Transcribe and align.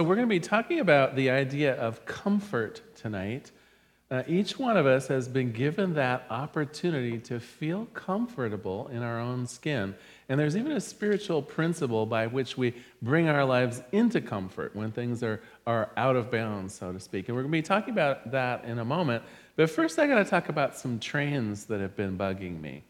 We're 0.00 0.16
going 0.16 0.22
to 0.22 0.26
be 0.26 0.40
talking 0.40 0.80
about 0.80 1.14
the 1.14 1.30
idea 1.30 1.76
of 1.76 2.04
comfort 2.04 2.82
tonight. 2.96 3.52
Uh, 4.10 4.24
each 4.26 4.58
one 4.58 4.76
of 4.76 4.86
us 4.86 5.06
has 5.06 5.28
been 5.28 5.52
given 5.52 5.94
that 5.94 6.26
opportunity 6.30 7.16
to 7.20 7.38
feel 7.38 7.86
comfortable 7.94 8.88
in 8.88 9.04
our 9.04 9.20
own 9.20 9.46
skin. 9.46 9.94
And 10.28 10.40
there's 10.40 10.56
even 10.56 10.72
a 10.72 10.80
spiritual 10.80 11.42
principle 11.42 12.06
by 12.06 12.26
which 12.26 12.58
we 12.58 12.74
bring 13.02 13.28
our 13.28 13.44
lives 13.44 13.82
into 13.92 14.20
comfort 14.20 14.74
when 14.74 14.90
things 14.90 15.22
are, 15.22 15.40
are 15.64 15.90
out 15.96 16.16
of 16.16 16.28
bounds, 16.28 16.74
so 16.74 16.92
to 16.92 16.98
speak. 16.98 17.28
And 17.28 17.36
we're 17.36 17.42
going 17.42 17.52
to 17.52 17.58
be 17.58 17.62
talking 17.62 17.94
about 17.94 18.32
that 18.32 18.64
in 18.64 18.80
a 18.80 18.84
moment. 18.84 19.22
But 19.54 19.70
first, 19.70 20.00
I 20.00 20.08
got 20.08 20.16
to 20.16 20.24
talk 20.24 20.48
about 20.48 20.76
some 20.76 20.98
trains 20.98 21.66
that 21.66 21.80
have 21.80 21.94
been 21.94 22.18
bugging 22.18 22.60
me. 22.60 22.82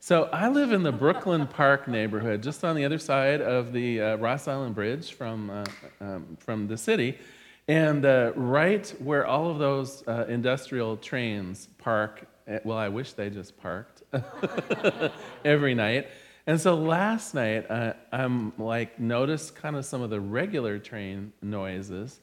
So 0.00 0.28
I 0.32 0.48
live 0.48 0.70
in 0.70 0.84
the 0.84 0.92
Brooklyn 0.92 1.48
Park 1.48 1.88
neighborhood, 1.88 2.40
just 2.40 2.62
on 2.62 2.76
the 2.76 2.84
other 2.84 2.98
side 2.98 3.40
of 3.40 3.72
the 3.72 4.00
uh, 4.00 4.16
Ross 4.16 4.46
Island 4.46 4.76
Bridge 4.76 5.12
from, 5.12 5.50
uh, 5.50 5.64
um, 6.00 6.36
from 6.38 6.68
the 6.68 6.76
city. 6.76 7.18
And 7.66 8.04
uh, 8.04 8.32
right 8.36 8.88
where 9.00 9.26
all 9.26 9.50
of 9.50 9.58
those 9.58 10.06
uh, 10.06 10.24
industrial 10.28 10.98
trains 10.98 11.68
park, 11.78 12.28
eh, 12.46 12.60
well, 12.64 12.78
I 12.78 12.88
wish 12.88 13.14
they 13.14 13.28
just 13.28 13.60
parked 13.60 14.04
every 15.44 15.74
night. 15.74 16.06
And 16.46 16.60
so 16.60 16.76
last 16.76 17.34
night, 17.34 17.68
uh, 17.68 17.94
I'm 18.12 18.52
like, 18.56 19.00
noticed 19.00 19.56
kind 19.56 19.74
of 19.74 19.84
some 19.84 20.00
of 20.00 20.10
the 20.10 20.20
regular 20.20 20.78
train 20.78 21.32
noises. 21.42 22.20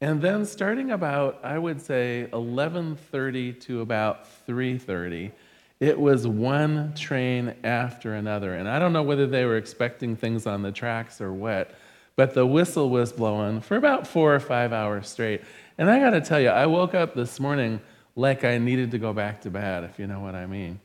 And 0.00 0.22
then 0.22 0.46
starting 0.46 0.90
about, 0.90 1.38
I 1.44 1.58
would 1.58 1.82
say, 1.82 2.28
11:30 2.32 3.60
to 3.60 3.82
about 3.82 4.26
3:30, 4.48 5.32
it 5.80 5.98
was 5.98 6.26
one 6.26 6.94
train 6.94 7.54
after 7.64 8.14
another. 8.14 8.54
And 8.54 8.68
I 8.68 8.78
don't 8.78 8.92
know 8.92 9.02
whether 9.02 9.26
they 9.26 9.46
were 9.46 9.56
expecting 9.56 10.14
things 10.14 10.46
on 10.46 10.62
the 10.62 10.70
tracks 10.70 11.20
or 11.20 11.32
what, 11.32 11.74
but 12.16 12.34
the 12.34 12.46
whistle 12.46 12.90
was 12.90 13.12
blowing 13.12 13.62
for 13.62 13.76
about 13.76 14.06
four 14.06 14.34
or 14.34 14.40
five 14.40 14.74
hours 14.74 15.08
straight. 15.08 15.40
And 15.78 15.90
I 15.90 15.98
got 15.98 16.10
to 16.10 16.20
tell 16.20 16.40
you, 16.40 16.48
I 16.48 16.66
woke 16.66 16.94
up 16.94 17.14
this 17.14 17.40
morning 17.40 17.80
like 18.14 18.44
I 18.44 18.58
needed 18.58 18.90
to 18.90 18.98
go 18.98 19.14
back 19.14 19.40
to 19.42 19.50
bed, 19.50 19.84
if 19.84 19.98
you 19.98 20.06
know 20.06 20.20
what 20.20 20.34
I 20.34 20.44
mean. 20.44 20.80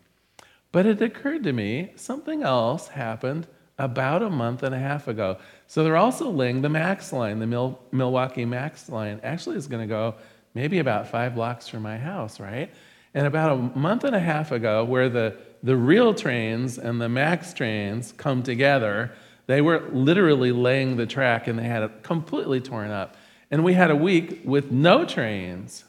But 0.71 0.85
it 0.85 1.01
occurred 1.01 1.43
to 1.43 1.51
me 1.53 1.91
something 1.95 2.43
else 2.43 2.87
happened 2.87 3.47
about 3.77 4.23
a 4.23 4.29
month 4.29 4.63
and 4.63 4.73
a 4.73 4.79
half 4.79 5.09
ago. 5.09 5.37
So 5.67 5.83
they're 5.83 5.97
also 5.97 6.29
laying 6.29 6.61
the 6.61 6.69
Max 6.69 7.11
line, 7.11 7.39
the 7.39 7.47
Mil- 7.47 7.79
Milwaukie 7.91 8.47
Max 8.47 8.87
line. 8.87 9.19
Actually, 9.23 9.57
is 9.57 9.67
going 9.67 9.81
to 9.81 9.87
go 9.87 10.15
maybe 10.53 10.79
about 10.79 11.07
five 11.09 11.35
blocks 11.35 11.67
from 11.67 11.81
my 11.81 11.97
house, 11.97 12.39
right? 12.39 12.71
And 13.15 13.25
about 13.25 13.53
a 13.53 13.79
month 13.79 14.03
and 14.03 14.13
a 14.13 14.19
half 14.19 14.51
ago, 14.51 14.83
where 14.83 15.07
the, 15.07 15.37
the 15.63 15.77
real 15.77 16.13
trains 16.13 16.77
and 16.77 16.99
the 16.99 17.07
MAX 17.07 17.53
trains 17.53 18.11
come 18.11 18.43
together, 18.43 19.13
they 19.47 19.61
were 19.61 19.89
literally 19.93 20.51
laying 20.51 20.97
the 20.97 21.05
track 21.05 21.47
and 21.47 21.57
they 21.57 21.63
had 21.63 21.81
it 21.81 22.03
completely 22.03 22.59
torn 22.59 22.91
up. 22.91 23.15
And 23.49 23.63
we 23.63 23.73
had 23.73 23.89
a 23.89 23.95
week 23.95 24.41
with 24.43 24.69
no 24.69 25.05
trains. 25.05 25.85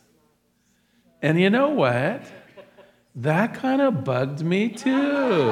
And 1.21 1.41
you 1.41 1.51
know 1.51 1.71
what? 1.71 2.23
That 3.17 3.55
kind 3.55 3.83
of 3.83 4.05
bugged 4.05 4.43
me 4.45 4.69
too. 4.69 5.49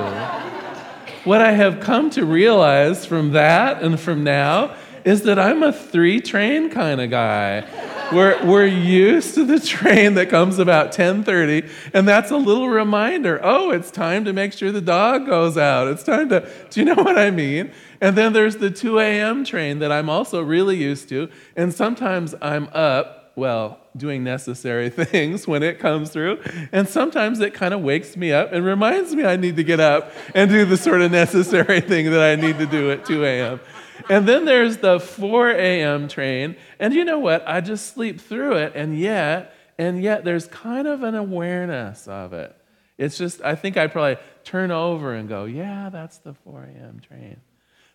what 1.25 1.41
I 1.41 1.51
have 1.53 1.81
come 1.81 2.09
to 2.11 2.25
realize 2.25 3.05
from 3.05 3.33
that 3.33 3.83
and 3.83 3.99
from 3.99 4.23
now 4.23 4.77
is 5.05 5.23
that 5.23 5.41
I'm 5.41 5.65
a 5.65 5.73
three 5.73 6.21
train 6.21 6.71
kind 6.71 7.01
of 7.01 7.11
guy 7.11 7.67
we're, 8.13 8.45
we're 8.45 8.67
used 8.67 9.35
to 9.35 9.45
the 9.45 9.59
train 9.61 10.15
that 10.15 10.29
comes 10.29 10.59
about 10.59 10.93
10:30, 10.93 11.69
and 11.93 12.07
that's 12.07 12.31
a 12.31 12.37
little 12.37 12.69
reminder. 12.69 13.41
Oh, 13.43 13.71
it's 13.71 13.91
time 13.91 14.25
to 14.25 14.33
make 14.33 14.53
sure 14.53 14.73
the 14.73 14.81
dog 14.81 15.27
goes 15.27 15.57
out. 15.57 15.89
It's 15.89 16.03
time 16.03 16.29
to. 16.29 16.49
Do 16.71 16.81
you 16.81 16.87
know 16.87 17.03
what 17.03 17.19
I 17.19 17.31
mean? 17.31 17.73
And 18.01 18.17
then 18.17 18.33
there's 18.33 18.57
the 18.57 18.71
2 18.71 18.99
a.m. 18.99 19.45
train 19.45 19.79
that 19.79 19.91
I'm 19.91 20.11
also 20.11 20.43
really 20.43 20.77
used 20.77 21.09
to, 21.09 21.29
and 21.57 21.73
sometimes 21.73 22.35
I'm 22.43 22.69
up, 22.73 23.33
well, 23.37 23.79
doing 23.97 24.25
necessary 24.25 24.91
things 24.91 25.47
when 25.47 25.63
it 25.63 25.79
comes 25.79 26.11
through, 26.11 26.41
and 26.73 26.89
sometimes 26.89 27.41
it 27.41 27.55
kind 27.55 27.73
of 27.73 27.81
wakes 27.81 28.17
me 28.17 28.33
up 28.33 28.53
and 28.53 28.65
reminds 28.65 29.15
me 29.15 29.25
I 29.25 29.37
need 29.37 29.57
to 29.57 29.65
get 29.65 29.81
up 29.81 30.13
and 30.35 30.51
do 30.51 30.65
the 30.65 30.77
sort 30.77 31.01
of 31.01 31.11
necessary 31.13 31.81
thing 31.93 32.11
that 32.11 32.21
I 32.21 32.37
need 32.37 32.59
to 32.59 32.67
do 32.67 32.91
at 32.91 33.05
2 33.05 33.25
a.m. 33.25 33.61
And 34.09 34.29
then 34.29 34.45
there's 34.45 34.79
the 34.79 35.01
4 35.01 35.51
a.m. 35.51 36.09
train. 36.09 36.57
And 36.79 36.93
you 36.95 37.05
know 37.05 37.19
what? 37.19 37.47
I 37.47 37.61
just 37.61 37.95
sleep 37.95 38.21
through 38.21 38.57
it. 38.57 38.73
And 38.75 38.99
yet, 38.99 39.55
and 39.79 40.03
yet 40.03 40.25
there's 40.25 40.47
kind 40.47 40.87
of 40.87 41.03
an 41.03 41.15
awareness 41.15 42.09
of 42.09 42.33
it. 42.33 42.57
It's 42.97 43.19
just, 43.19 43.43
I 43.43 43.55
think 43.55 43.77
I 43.77 43.87
probably 43.87 44.23
turn 44.45 44.71
over 44.71 45.15
and 45.15 45.29
go, 45.29 45.45
yeah, 45.45 45.89
that's 45.91 46.19
the 46.19 46.35
4 46.35 46.63
a.m. 46.63 47.01
train. 47.01 47.41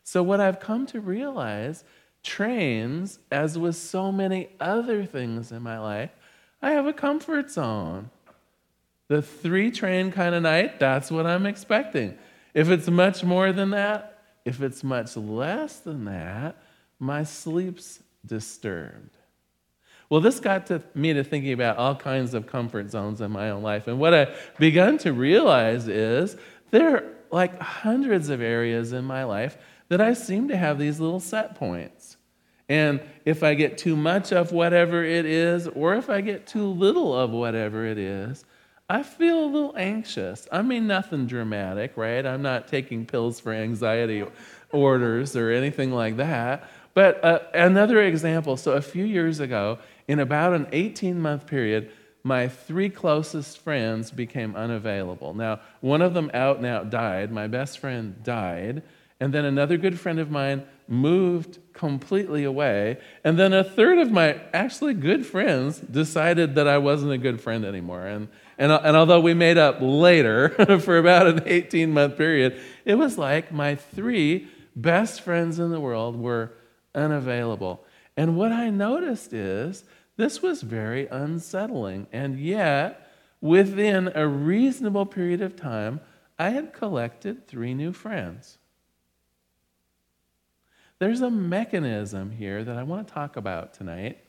So, 0.04 0.24
what 0.24 0.42
I've 0.42 0.60
come 0.60 0.86
to 0.88 1.00
realize, 1.00 1.84
trains, 2.24 3.20
as 3.31 3.58
with 3.58 3.76
so 3.76 4.12
many 4.12 4.50
other 4.60 5.06
things 5.06 5.52
in 5.52 5.62
my 5.62 5.80
life, 5.80 6.12
I 6.62 6.72
have 6.72 6.86
a 6.86 6.94
comfort 6.94 7.52
zone. 7.52 8.10
The 9.08 9.22
three 9.22 9.72
train 9.72 10.12
kind 10.12 10.36
of 10.36 10.44
night, 10.44 10.80
that's 10.80 11.10
what 11.10 11.26
I'm 11.26 11.46
expecting. 11.46 12.18
If 12.54 12.70
it's 12.70 12.90
much 12.90 13.24
more 13.24 13.52
than 13.52 13.70
that, 13.72 14.19
if 14.46 14.62
it's 14.62 14.84
much 14.84 15.16
less 15.18 15.80
than 15.80 16.06
that, 16.06 16.62
my 17.00 17.24
sleep's 17.24 18.00
disturbed. 18.26 19.18
Well, 20.10 20.22
this 20.22 20.40
got 20.40 20.66
to 20.68 20.82
me 20.96 21.14
to 21.14 21.24
thinking 21.24 21.54
about 21.54 21.78
all 21.78 21.96
kinds 21.96 22.34
of 22.34 22.48
comfort 22.48 22.90
zones 22.90 23.22
in 23.22 23.32
my 23.32 23.52
own 23.52 23.62
life. 23.62 23.88
And 23.88 24.00
what 24.00 24.14
I've 24.14 24.52
begun 24.58 24.98
to 25.00 25.14
realize 25.14 25.88
is 25.88 26.36
there 26.72 26.96
are 26.96 27.04
like 27.32 27.60
hundreds 27.60 28.30
of 28.30 28.42
areas 28.42 28.92
in 28.92 29.06
my 29.06 29.24
life 29.24 29.58
that 29.90 30.02
I 30.02 30.14
seem 30.14 30.48
to 30.48 30.58
have 30.58 30.80
these 30.80 31.00
little 31.00 31.20
set 31.20 31.56
points. 31.56 32.18
And 32.68 33.02
if 33.26 33.44
I 33.44 33.56
get 33.56 33.78
too 33.78 33.96
much 33.96 34.32
of 34.32 34.52
whatever 34.52 35.04
it 35.04 35.26
is, 35.26 35.68
or 35.68 35.96
if 35.96 36.10
I 36.10 36.22
get 36.22 36.48
too 36.48 36.66
little 36.66 37.18
of 37.18 37.32
whatever 37.32 37.86
it 37.86 37.98
is, 37.98 38.46
I 38.90 39.04
feel 39.04 39.46
a 39.46 39.46
little 39.46 39.76
anxious. 39.78 40.48
I 40.52 40.64
mean, 40.64 40.88
nothing 40.88 41.28
dramatic, 41.28 41.96
right? 41.96 42.26
I'm 42.26 42.42
not 42.42 42.68
taking 42.68 43.06
pills 43.06 43.40
for 43.40 43.54
anxiety 43.54 44.26
orders 44.72 45.36
or 45.36 45.52
anything 45.52 45.92
like 45.92 46.18
that. 46.18 46.68
But 46.96 47.24
uh, 47.24 47.40
another 47.54 48.02
example 48.02 48.58
so, 48.58 48.72
a 48.72 48.82
few 48.82 49.06
years 49.06 49.40
ago, 49.40 49.78
in 50.08 50.20
about 50.20 50.54
an 50.54 50.68
18 50.72 51.22
month 51.22 51.46
period, 51.46 51.92
my 52.24 52.48
three 52.48 52.90
closest 52.90 53.60
friends 53.60 54.10
became 54.10 54.56
unavailable. 54.56 55.36
Now, 55.36 55.62
one 55.82 56.02
of 56.02 56.16
them 56.16 56.32
out 56.34 56.58
and 56.58 56.66
out 56.66 56.90
died. 56.90 57.32
My 57.32 57.46
best 57.46 57.78
friend 57.78 58.22
died. 58.24 58.82
And 59.20 59.34
then 59.34 59.46
another 59.46 59.78
good 59.78 60.00
friend 60.00 60.18
of 60.20 60.32
mine 60.32 60.66
moved 60.88 61.60
completely 61.74 62.44
away. 62.44 62.98
And 63.24 63.38
then 63.38 63.54
a 63.54 63.64
third 63.64 64.00
of 64.00 64.12
my 64.12 64.42
actually 64.54 64.96
good 64.96 65.26
friends 65.26 65.80
decided 65.80 66.56
that 66.56 66.68
I 66.68 66.80
wasn't 66.80 67.12
a 67.12 67.18
good 67.18 67.40
friend 67.40 67.66
anymore. 67.66 68.08
And, 68.08 68.30
and, 68.59 68.74
uh, 68.74 68.81
and 68.84 68.97
although 68.97 69.22
we 69.22 69.34
made 69.34 69.58
up 69.58 69.78
later 69.80 70.50
for 70.81 70.97
about 70.97 71.28
an 71.28 71.44
18 71.46 71.92
month 71.92 72.18
period, 72.18 72.59
it 72.84 72.96
was 72.96 73.18
like 73.18 73.52
my 73.52 73.75
three 73.75 74.47
best 74.75 75.22
friends 75.22 75.58
in 75.59 75.72
the 75.72 75.80
world 75.80 76.20
were 76.20 76.52
unavailable. 76.94 77.86
And 78.18 78.36
what 78.36 78.52
I 78.52 78.69
noticed 78.69 79.31
is 79.31 79.86
this 80.18 80.42
was 80.42 80.62
very 80.62 81.08
unsettling. 81.08 82.08
And 82.12 82.38
yet, 82.38 83.09
within 83.40 84.12
a 84.14 84.28
reasonable 84.28 85.06
period 85.06 85.42
of 85.42 85.56
time, 85.56 86.02
I 86.38 86.50
had 86.50 86.74
collected 86.74 87.48
three 87.48 87.74
new 87.74 87.94
friends. 87.94 88.58
There's 91.00 91.22
a 91.22 91.31
mechanism 91.31 92.31
here 92.31 92.66
that 92.66 92.75
I 92.75 92.84
want 92.84 93.08
to 93.08 93.14
talk 93.14 93.38
about 93.38 93.74
tonight. 93.74 94.19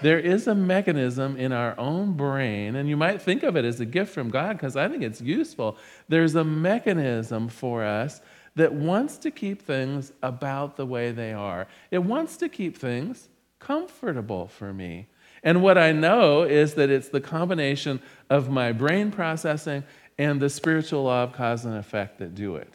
There 0.00 0.18
is 0.18 0.46
a 0.46 0.54
mechanism 0.54 1.36
in 1.36 1.52
our 1.52 1.74
own 1.78 2.12
brain, 2.12 2.76
and 2.76 2.88
you 2.88 2.96
might 2.96 3.20
think 3.20 3.42
of 3.42 3.56
it 3.56 3.64
as 3.64 3.80
a 3.80 3.86
gift 3.86 4.14
from 4.14 4.30
God 4.30 4.52
because 4.56 4.76
I 4.76 4.88
think 4.88 5.02
it's 5.02 5.20
useful. 5.20 5.76
There's 6.08 6.36
a 6.36 6.44
mechanism 6.44 7.48
for 7.48 7.84
us 7.84 8.20
that 8.54 8.72
wants 8.72 9.18
to 9.18 9.30
keep 9.30 9.62
things 9.62 10.12
about 10.22 10.76
the 10.76 10.86
way 10.86 11.10
they 11.12 11.32
are, 11.32 11.66
it 11.90 11.98
wants 11.98 12.36
to 12.38 12.48
keep 12.48 12.76
things 12.76 13.28
comfortable 13.58 14.46
for 14.46 14.72
me. 14.72 15.06
And 15.42 15.62
what 15.62 15.78
I 15.78 15.92
know 15.92 16.42
is 16.42 16.74
that 16.74 16.90
it's 16.90 17.08
the 17.08 17.20
combination 17.20 18.00
of 18.28 18.50
my 18.50 18.72
brain 18.72 19.10
processing 19.10 19.84
and 20.18 20.40
the 20.40 20.50
spiritual 20.50 21.04
law 21.04 21.22
of 21.22 21.32
cause 21.32 21.64
and 21.64 21.76
effect 21.76 22.18
that 22.18 22.34
do 22.34 22.56
it. 22.56 22.72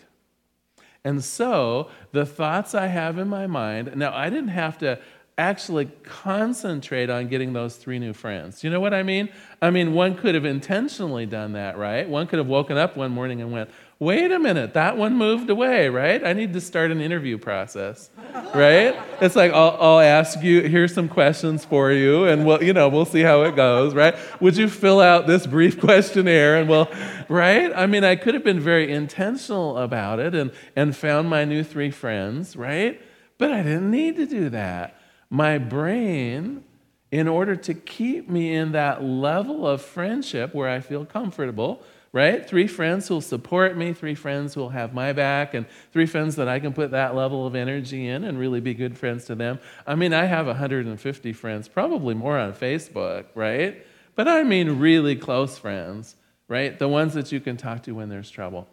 And 1.05 1.23
so 1.23 1.89
the 2.13 2.25
thoughts 2.25 2.73
I 2.73 2.87
have 2.87 3.17
in 3.17 3.27
my 3.27 3.47
mind, 3.47 3.95
now 3.97 4.15
I 4.15 4.29
didn't 4.29 4.49
have 4.49 4.77
to 4.77 4.99
actually 5.37 5.85
concentrate 6.03 7.09
on 7.09 7.27
getting 7.27 7.53
those 7.53 7.75
three 7.75 7.97
new 7.97 8.13
friends. 8.13 8.63
You 8.63 8.69
know 8.69 8.79
what 8.79 8.93
I 8.93 9.01
mean? 9.01 9.29
I 9.61 9.71
mean, 9.71 9.93
one 9.93 10.15
could 10.15 10.35
have 10.35 10.45
intentionally 10.45 11.25
done 11.25 11.53
that, 11.53 11.77
right? 11.77 12.07
One 12.07 12.27
could 12.27 12.37
have 12.37 12.47
woken 12.47 12.77
up 12.77 12.95
one 12.95 13.11
morning 13.11 13.41
and 13.41 13.51
went, 13.51 13.71
wait 13.97 14.31
a 14.31 14.37
minute, 14.37 14.73
that 14.73 14.97
one 14.97 15.15
moved 15.15 15.49
away, 15.49 15.89
right? 15.89 16.23
I 16.23 16.33
need 16.33 16.53
to 16.53 16.61
start 16.61 16.91
an 16.91 17.01
interview 17.01 17.37
process, 17.37 18.09
right? 18.53 18.95
It's 19.21 19.35
like, 19.35 19.53
I'll, 19.53 19.77
I'll 19.79 19.99
ask 19.99 20.43
you, 20.43 20.61
here's 20.61 20.93
some 20.93 21.07
questions 21.07 21.63
for 21.63 21.91
you, 21.91 22.25
and 22.25 22.45
we'll, 22.45 22.61
you 22.61 22.73
know, 22.73 22.89
we'll 22.89 23.05
see 23.05 23.21
how 23.21 23.43
it 23.43 23.55
goes, 23.55 23.95
right? 23.95 24.15
Would 24.39 24.57
you 24.57 24.67
fill 24.67 24.99
out 24.99 25.25
this 25.25 25.47
brief 25.47 25.79
questionnaire? 25.79 26.57
And 26.57 26.69
we'll, 26.69 26.89
right? 27.29 27.71
I 27.73 27.87
mean, 27.87 28.03
I 28.03 28.17
could 28.17 28.33
have 28.33 28.43
been 28.43 28.59
very 28.59 28.91
intentional 28.91 29.77
about 29.77 30.19
it 30.19 30.35
and, 30.35 30.51
and 30.75 30.95
found 30.95 31.29
my 31.29 31.45
new 31.45 31.63
three 31.63 31.91
friends, 31.91 32.55
right? 32.55 33.01
But 33.37 33.51
I 33.51 33.63
didn't 33.63 33.89
need 33.89 34.17
to 34.17 34.25
do 34.25 34.49
that. 34.49 34.97
My 35.33 35.57
brain, 35.57 36.63
in 37.11 37.27
order 37.27 37.55
to 37.55 37.73
keep 37.73 38.29
me 38.29 38.53
in 38.53 38.73
that 38.73 39.03
level 39.03 39.67
of 39.67 39.81
friendship 39.81 40.53
where 40.53 40.69
I 40.69 40.79
feel 40.79 41.05
comfortable, 41.05 41.81
right? 42.11 42.47
Three 42.47 42.67
friends 42.67 43.07
who'll 43.07 43.19
support 43.19 43.75
me, 43.75 43.93
three 43.93 44.13
friends 44.13 44.53
who'll 44.53 44.69
have 44.69 44.93
my 44.93 45.11
back, 45.11 45.55
and 45.55 45.65
three 45.91 46.05
friends 46.05 46.35
that 46.35 46.47
I 46.47 46.59
can 46.59 46.71
put 46.71 46.91
that 46.91 47.15
level 47.15 47.47
of 47.47 47.55
energy 47.55 48.07
in 48.07 48.23
and 48.23 48.37
really 48.37 48.59
be 48.59 48.75
good 48.75 48.95
friends 48.95 49.25
to 49.25 49.33
them. 49.33 49.57
I 49.87 49.95
mean, 49.95 50.13
I 50.13 50.25
have 50.25 50.45
150 50.45 51.33
friends, 51.33 51.67
probably 51.67 52.13
more 52.13 52.37
on 52.37 52.53
Facebook, 52.53 53.25
right? 53.33 53.83
But 54.13 54.27
I 54.27 54.43
mean 54.43 54.77
really 54.77 55.15
close 55.15 55.57
friends, 55.57 56.15
right? 56.47 56.77
The 56.77 56.87
ones 56.87 57.15
that 57.15 57.31
you 57.31 57.39
can 57.39 57.57
talk 57.57 57.81
to 57.83 57.93
when 57.93 58.09
there's 58.09 58.29
trouble. 58.29 58.67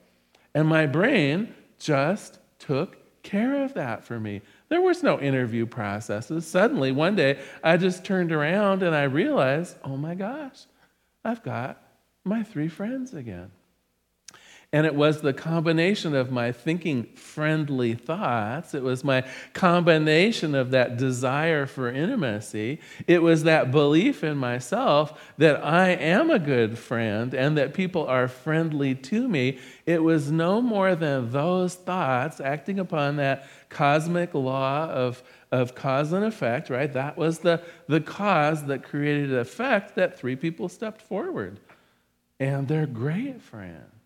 And 0.54 0.68
my 0.68 0.84
brain 0.84 1.54
just 1.78 2.38
took 2.58 2.98
care 3.22 3.64
of 3.64 3.72
that 3.74 4.04
for 4.04 4.20
me. 4.20 4.42
There 4.70 4.80
was 4.80 5.02
no 5.02 5.20
interview 5.20 5.66
processes. 5.66 6.46
Suddenly, 6.46 6.92
one 6.92 7.16
day, 7.16 7.40
I 7.62 7.76
just 7.76 8.04
turned 8.04 8.32
around 8.32 8.82
and 8.82 8.94
I 8.94 9.02
realized, 9.02 9.76
oh 9.84 9.96
my 9.96 10.14
gosh, 10.14 10.60
I've 11.24 11.42
got 11.42 11.82
my 12.24 12.44
three 12.44 12.68
friends 12.68 13.12
again. 13.12 13.50
And 14.72 14.86
it 14.86 14.94
was 14.94 15.20
the 15.20 15.32
combination 15.32 16.14
of 16.14 16.30
my 16.30 16.52
thinking 16.52 17.02
friendly 17.16 17.94
thoughts. 17.94 18.72
It 18.72 18.84
was 18.84 19.02
my 19.02 19.24
combination 19.52 20.54
of 20.54 20.70
that 20.70 20.96
desire 20.96 21.66
for 21.66 21.88
intimacy. 21.88 22.78
It 23.08 23.20
was 23.20 23.42
that 23.42 23.72
belief 23.72 24.22
in 24.22 24.36
myself 24.36 25.20
that 25.38 25.64
I 25.64 25.88
am 25.88 26.30
a 26.30 26.38
good 26.38 26.78
friend 26.78 27.34
and 27.34 27.58
that 27.58 27.74
people 27.74 28.06
are 28.06 28.28
friendly 28.28 28.94
to 28.94 29.26
me. 29.26 29.58
It 29.86 30.04
was 30.04 30.30
no 30.30 30.62
more 30.62 30.94
than 30.94 31.32
those 31.32 31.74
thoughts 31.74 32.40
acting 32.40 32.78
upon 32.78 33.16
that 33.16 33.48
cosmic 33.70 34.34
law 34.34 34.88
of, 34.88 35.20
of 35.50 35.74
cause 35.74 36.12
and 36.12 36.24
effect, 36.24 36.70
right? 36.70 36.92
That 36.92 37.16
was 37.16 37.40
the, 37.40 37.60
the 37.88 38.00
cause 38.00 38.64
that 38.66 38.84
created 38.84 39.34
effect 39.34 39.96
that 39.96 40.16
three 40.16 40.36
people 40.36 40.68
stepped 40.68 41.02
forward. 41.02 41.58
And 42.38 42.68
they're 42.68 42.86
great 42.86 43.42
friends. 43.42 43.99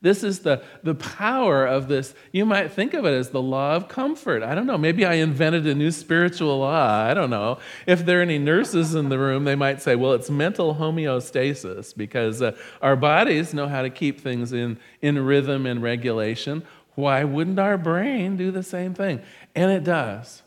This 0.00 0.22
is 0.22 0.40
the, 0.40 0.62
the 0.84 0.94
power 0.94 1.66
of 1.66 1.88
this. 1.88 2.14
You 2.30 2.46
might 2.46 2.70
think 2.70 2.94
of 2.94 3.04
it 3.04 3.12
as 3.12 3.30
the 3.30 3.42
law 3.42 3.74
of 3.74 3.88
comfort. 3.88 4.44
I 4.44 4.54
don't 4.54 4.66
know. 4.66 4.78
Maybe 4.78 5.04
I 5.04 5.14
invented 5.14 5.66
a 5.66 5.74
new 5.74 5.90
spiritual 5.90 6.58
law. 6.60 7.04
I 7.04 7.14
don't 7.14 7.30
know. 7.30 7.58
If 7.84 8.06
there 8.06 8.20
are 8.20 8.22
any 8.22 8.38
nurses 8.38 8.94
in 8.94 9.08
the 9.08 9.18
room, 9.18 9.42
they 9.42 9.56
might 9.56 9.82
say, 9.82 9.96
well, 9.96 10.12
it's 10.12 10.30
mental 10.30 10.76
homeostasis 10.76 11.96
because 11.96 12.40
uh, 12.42 12.56
our 12.80 12.94
bodies 12.94 13.52
know 13.52 13.66
how 13.66 13.82
to 13.82 13.90
keep 13.90 14.20
things 14.20 14.52
in, 14.52 14.78
in 15.02 15.18
rhythm 15.18 15.66
and 15.66 15.82
regulation. 15.82 16.62
Why 16.94 17.24
wouldn't 17.24 17.58
our 17.58 17.76
brain 17.76 18.36
do 18.36 18.52
the 18.52 18.62
same 18.62 18.94
thing? 18.94 19.20
And 19.56 19.72
it 19.72 19.82
does. 19.82 20.42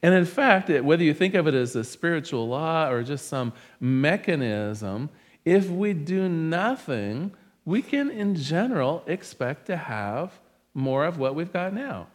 And 0.00 0.14
in 0.14 0.24
fact, 0.26 0.70
it, 0.70 0.84
whether 0.84 1.02
you 1.02 1.14
think 1.14 1.34
of 1.34 1.48
it 1.48 1.54
as 1.54 1.74
a 1.74 1.82
spiritual 1.82 2.48
law 2.48 2.88
or 2.88 3.02
just 3.02 3.26
some 3.26 3.52
mechanism, 3.80 5.10
if 5.44 5.68
we 5.68 5.92
do 5.92 6.28
nothing, 6.28 7.32
we 7.64 7.82
can, 7.82 8.10
in 8.10 8.34
general, 8.34 9.02
expect 9.06 9.66
to 9.66 9.76
have 9.76 10.32
more 10.74 11.04
of 11.04 11.18
what 11.18 11.34
we've 11.34 11.52
got 11.52 11.72
now. 11.72 12.08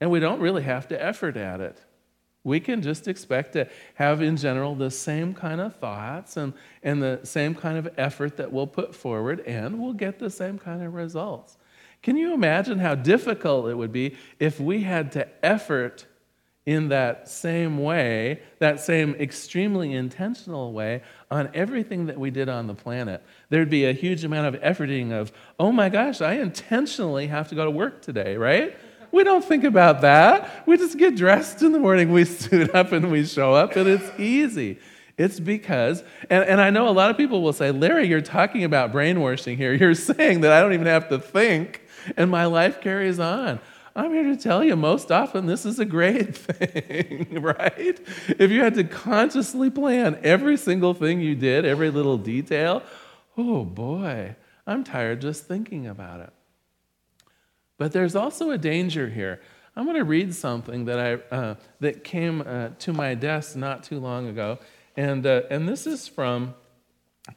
And 0.00 0.10
we 0.10 0.20
don't 0.20 0.40
really 0.40 0.62
have 0.62 0.88
to 0.88 1.02
effort 1.02 1.36
at 1.36 1.60
it. 1.60 1.80
We 2.44 2.60
can 2.60 2.82
just 2.82 3.08
expect 3.08 3.54
to 3.54 3.68
have, 3.94 4.22
in 4.22 4.36
general, 4.36 4.74
the 4.74 4.90
same 4.90 5.34
kind 5.34 5.60
of 5.60 5.74
thoughts 5.76 6.36
and, 6.36 6.52
and 6.82 7.02
the 7.02 7.20
same 7.24 7.54
kind 7.54 7.76
of 7.76 7.88
effort 7.98 8.36
that 8.36 8.52
we'll 8.52 8.68
put 8.68 8.94
forward, 8.94 9.40
and 9.40 9.80
we'll 9.80 9.92
get 9.92 10.18
the 10.18 10.30
same 10.30 10.58
kind 10.58 10.82
of 10.82 10.94
results. 10.94 11.56
Can 12.02 12.16
you 12.16 12.34
imagine 12.34 12.78
how 12.78 12.94
difficult 12.94 13.68
it 13.68 13.74
would 13.74 13.92
be 13.92 14.16
if 14.38 14.60
we 14.60 14.82
had 14.82 15.10
to 15.12 15.26
effort 15.44 16.06
in 16.66 16.88
that 16.88 17.28
same 17.28 17.78
way, 17.78 18.42
that 18.58 18.80
same 18.80 19.14
extremely 19.14 19.92
intentional 19.92 20.72
way, 20.72 21.00
on 21.30 21.48
everything 21.54 22.06
that 22.06 22.18
we 22.18 22.30
did 22.30 22.48
on 22.48 22.66
the 22.66 22.74
planet. 22.74 23.22
There'd 23.50 23.70
be 23.70 23.84
a 23.86 23.92
huge 23.92 24.24
amount 24.24 24.52
of 24.52 24.60
efforting 24.60 25.12
of, 25.12 25.32
oh 25.60 25.70
my 25.70 25.88
gosh, 25.88 26.20
I 26.20 26.34
intentionally 26.34 27.28
have 27.28 27.48
to 27.50 27.54
go 27.54 27.64
to 27.64 27.70
work 27.70 28.02
today, 28.02 28.36
right? 28.36 28.76
We 29.12 29.22
don't 29.22 29.44
think 29.44 29.62
about 29.62 30.00
that. 30.00 30.66
We 30.66 30.76
just 30.76 30.98
get 30.98 31.14
dressed 31.14 31.62
in 31.62 31.70
the 31.70 31.78
morning, 31.78 32.12
we 32.12 32.24
suit 32.24 32.74
up, 32.74 32.90
and 32.90 33.12
we 33.12 33.24
show 33.24 33.54
up, 33.54 33.76
and 33.76 33.88
it's 33.88 34.18
easy. 34.18 34.78
It's 35.16 35.38
because, 35.38 36.02
and, 36.28 36.44
and 36.44 36.60
I 36.60 36.70
know 36.70 36.88
a 36.88 36.90
lot 36.90 37.10
of 37.10 37.16
people 37.16 37.42
will 37.42 37.52
say, 37.52 37.70
Larry, 37.70 38.08
you're 38.08 38.20
talking 38.20 38.64
about 38.64 38.92
brainwashing 38.92 39.56
here. 39.56 39.72
You're 39.72 39.94
saying 39.94 40.40
that 40.40 40.52
I 40.52 40.60
don't 40.60 40.74
even 40.74 40.88
have 40.88 41.08
to 41.10 41.18
think, 41.20 41.82
and 42.16 42.28
my 42.28 42.46
life 42.46 42.80
carries 42.80 43.20
on. 43.20 43.60
I'm 43.96 44.12
here 44.12 44.24
to 44.24 44.36
tell 44.36 44.62
you 44.62 44.76
most 44.76 45.10
often 45.10 45.46
this 45.46 45.64
is 45.64 45.78
a 45.78 45.86
great 45.86 46.36
thing, 46.36 47.28
right? 47.40 47.98
If 48.28 48.50
you 48.50 48.60
had 48.60 48.74
to 48.74 48.84
consciously 48.84 49.70
plan 49.70 50.20
every 50.22 50.58
single 50.58 50.92
thing 50.92 51.20
you 51.20 51.34
did, 51.34 51.64
every 51.64 51.88
little 51.88 52.18
detail, 52.18 52.82
oh 53.38 53.64
boy, 53.64 54.36
I'm 54.66 54.84
tired 54.84 55.22
just 55.22 55.46
thinking 55.46 55.86
about 55.86 56.20
it. 56.20 56.30
But 57.78 57.92
there's 57.92 58.14
also 58.14 58.50
a 58.50 58.58
danger 58.58 59.08
here. 59.08 59.40
I'm 59.74 59.84
going 59.84 59.96
to 59.96 60.04
read 60.04 60.34
something 60.34 60.84
that, 60.84 60.98
I, 60.98 61.34
uh, 61.34 61.54
that 61.80 62.04
came 62.04 62.42
uh, 62.42 62.70
to 62.78 62.92
my 62.92 63.14
desk 63.14 63.56
not 63.56 63.82
too 63.82 63.98
long 63.98 64.28
ago. 64.28 64.58
And, 64.96 65.26
uh, 65.26 65.42
and 65.50 65.66
this 65.66 65.86
is 65.86 66.06
from 66.06 66.54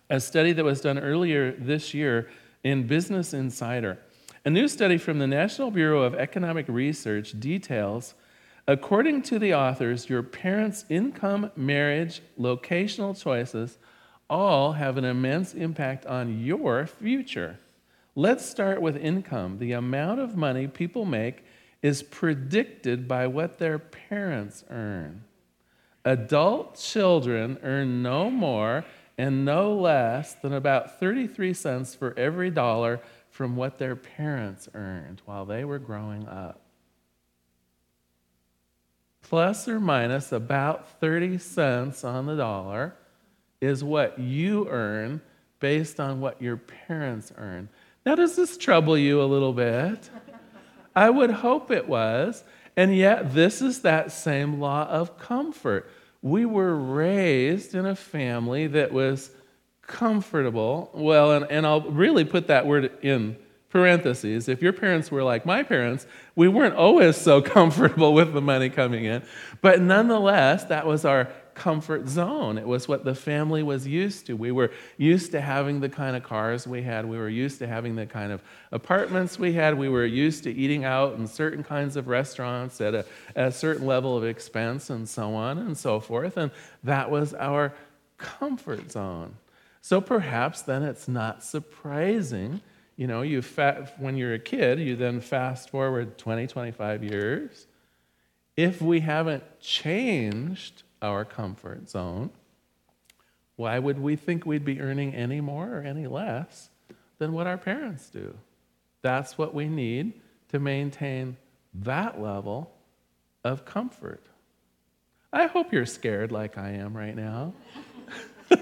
a 0.09 0.19
study 0.19 0.51
that 0.53 0.63
was 0.63 0.81
done 0.81 1.00
earlier 1.00 1.53
this 1.53 1.94
year 1.94 2.29
in 2.63 2.85
Business 2.85 3.33
Insider. 3.33 3.97
A 4.45 4.50
new 4.50 4.69
study 4.69 4.97
from 4.97 5.19
the 5.19 5.27
National 5.27 5.69
Bureau 5.69 6.03
of 6.03 6.15
Economic 6.15 6.65
Research 6.69 7.38
details 7.38 8.13
according 8.68 9.21
to 9.24 9.38
the 9.38 9.53
authors, 9.53 10.09
your 10.09 10.24
parents' 10.24 10.86
income, 10.88 11.51
marriage, 11.57 12.21
locational 12.39 13.21
choices 13.21 13.77
all 14.30 14.74
have 14.74 14.95
an 14.95 15.03
immense 15.03 15.53
impact 15.53 16.06
on 16.06 16.39
your 16.39 16.86
future. 16.86 17.59
Let's 18.15 18.45
start 18.45 18.81
with 18.81 18.95
income. 18.95 19.57
The 19.57 19.74
amount 19.74 20.21
of 20.21 20.38
money 20.38 20.68
people 20.68 21.03
make 21.03 21.44
is 21.81 22.01
predicted 22.01 23.09
by 23.09 23.27
what 23.27 23.57
their 23.57 23.77
parents 23.77 24.63
earn. 24.69 25.25
Adult 26.06 26.80
children 26.80 27.57
earn 27.62 28.01
no 28.01 28.30
more 28.30 28.86
and 29.18 29.44
no 29.44 29.75
less 29.75 30.33
than 30.36 30.53
about 30.53 30.97
33 30.97 31.53
cents 31.53 31.94
for 31.94 32.18
every 32.18 32.50
dollar 32.50 33.01
from 33.39 33.56
what 33.56 33.77
their 33.77 33.95
parents 33.95 34.68
earned 34.74 35.21
while 35.24 35.45
they 35.45 35.63
were 35.63 35.80
growing 35.80 36.27
up. 36.27 36.59
Plus 39.21 39.65
or 39.65 39.80
minus 39.80 40.33
about 40.33 41.00
30 41.00 41.38
cents 41.38 42.03
on 42.03 42.25
the 42.25 42.36
dollar 42.36 42.93
is 43.62 43.81
what 43.81 44.19
you 44.19 44.67
earn 44.67 45.22
based 45.62 46.01
on 46.01 46.19
what 46.19 46.41
your 46.41 46.58
parents 46.58 47.31
earn. 47.38 47.69
Now, 48.05 48.15
does 48.15 48.36
this 48.36 48.58
trouble 48.58 48.98
you 48.98 49.22
a 49.22 49.24
little 49.24 49.53
bit? 49.53 50.10
I 50.93 51.10
would 51.10 51.31
hope 51.31 51.72
it 51.72 51.88
was. 51.88 52.43
And 52.75 52.93
yet, 52.93 53.34
this 53.34 53.62
is 53.62 53.84
that 53.84 54.12
same 54.12 54.60
law 54.60 54.86
of 54.89 55.17
comfort. 55.17 55.89
We 56.22 56.46
were 56.46 56.75
raised 56.75 57.74
in 57.74 57.86
a 57.86 57.96
family 57.96 58.67
that 58.67 58.91
was 58.91 59.31
comfortable. 59.89 60.91
Well, 60.93 61.34
and, 61.34 61.46
and 61.51 61.65
I'll 61.65 61.81
really 61.81 62.24
put 62.24 62.48
that 62.48 62.65
word 62.65 62.91
in 63.01 63.36
parentheses. 63.69 64.48
If 64.48 64.62
your 64.62 64.72
parents 64.72 65.12
were 65.12 65.24
like 65.24 65.46
my 65.46 65.63
parents, 65.63 66.08
we 66.36 66.48
weren't 66.48 66.75
always 66.75 67.17
so 67.17 67.41
comfortable 67.58 68.13
with 68.13 68.34
the 68.34 68.41
money 68.41 68.69
coming 68.69 69.05
in. 69.05 69.24
But 69.62 69.81
nonetheless, 69.81 70.63
that 70.65 70.86
was 70.86 71.05
our 71.05 71.27
comfort 71.55 72.08
zone. 72.08 72.58
It 72.58 72.65
was 72.65 72.88
what 72.88 73.03
the 73.03 73.13
family 73.13 73.63
was 73.63 73.86
used 73.86 74.27
to. 74.27 74.34
We 74.34 74.51
were 74.51 74.72
used 74.98 75.31
to 75.31 75.41
having 75.41 75.81
the 75.81 75.89
kind 75.89 76.15
of 76.15 76.24
cars 76.24 76.65
we 76.65 76.84
had. 76.84 77.05
We 77.05 77.17
were 77.17 77.27
used 77.27 77.60
to 77.60 77.67
having 77.67 77.96
the 77.96 78.05
kind 78.05 78.31
of 78.31 78.41
apartments 78.72 79.38
we 79.38 79.53
had. 79.53 79.77
We 79.77 79.89
were 79.89 80.05
used 80.05 80.43
to 80.43 80.51
eating 80.51 80.86
out 80.86 81.15
in 81.15 81.27
certain 81.27 81.63
kinds 81.63 81.98
of 81.98 82.08
restaurants 82.08 82.79
at 82.79 82.96
a, 82.96 83.05
at 83.36 83.48
a 83.48 83.51
certain 83.51 83.86
level 83.86 84.15
of 84.15 84.24
expense 84.24 84.89
and 84.89 85.10
so 85.10 85.34
on 85.34 85.58
and 85.58 85.77
so 85.77 86.00
forth. 86.00 86.38
And 86.38 86.51
that 86.84 87.12
was 87.12 87.34
our 87.34 87.74
comfort 88.17 88.91
zone. 88.91 89.36
So 89.89 90.01
perhaps 90.01 90.62
then 90.62 90.84
it's 90.84 91.08
not 91.08 91.43
surprising, 91.43 92.62
you 92.96 93.08
know, 93.08 93.24
you 93.24 93.41
fa- 93.41 93.91
when 93.98 94.17
you're 94.17 94.36
a 94.36 94.39
kid, 94.39 94.79
you 94.79 94.96
then 94.96 95.19
fast 95.19 95.72
forward 95.72 96.15
20, 96.15 96.46
25 96.46 97.03
years. 97.03 97.65
If 98.55 98.84
we 98.84 99.00
haven't 99.00 99.43
changed 99.60 100.84
our 101.01 101.25
comfort 101.25 101.89
zone, 101.89 102.29
why 103.55 103.79
would 103.79 103.98
we 103.98 104.15
think 104.15 104.46
we'd 104.46 104.63
be 104.63 104.79
earning 104.79 105.15
any 105.15 105.41
more 105.41 105.79
or 105.79 105.81
any 105.81 106.05
less 106.05 106.69
than 107.17 107.34
what 107.34 107.48
our 107.48 107.58
parents 107.58 108.12
do? 108.12 108.38
That's 109.01 109.39
what 109.39 109.55
we 109.55 109.67
need 109.67 110.13
to 110.50 110.60
maintain 110.60 111.36
that 111.74 112.22
level 112.22 112.72
of 113.43 113.65
comfort. 113.65 114.24
I 115.34 115.48
hope 115.48 115.74
you're 115.74 115.88
scared 115.88 116.31
like 116.31 116.60
I 116.60 116.74
am 116.74 116.96
right 116.96 117.15
now. 117.15 117.53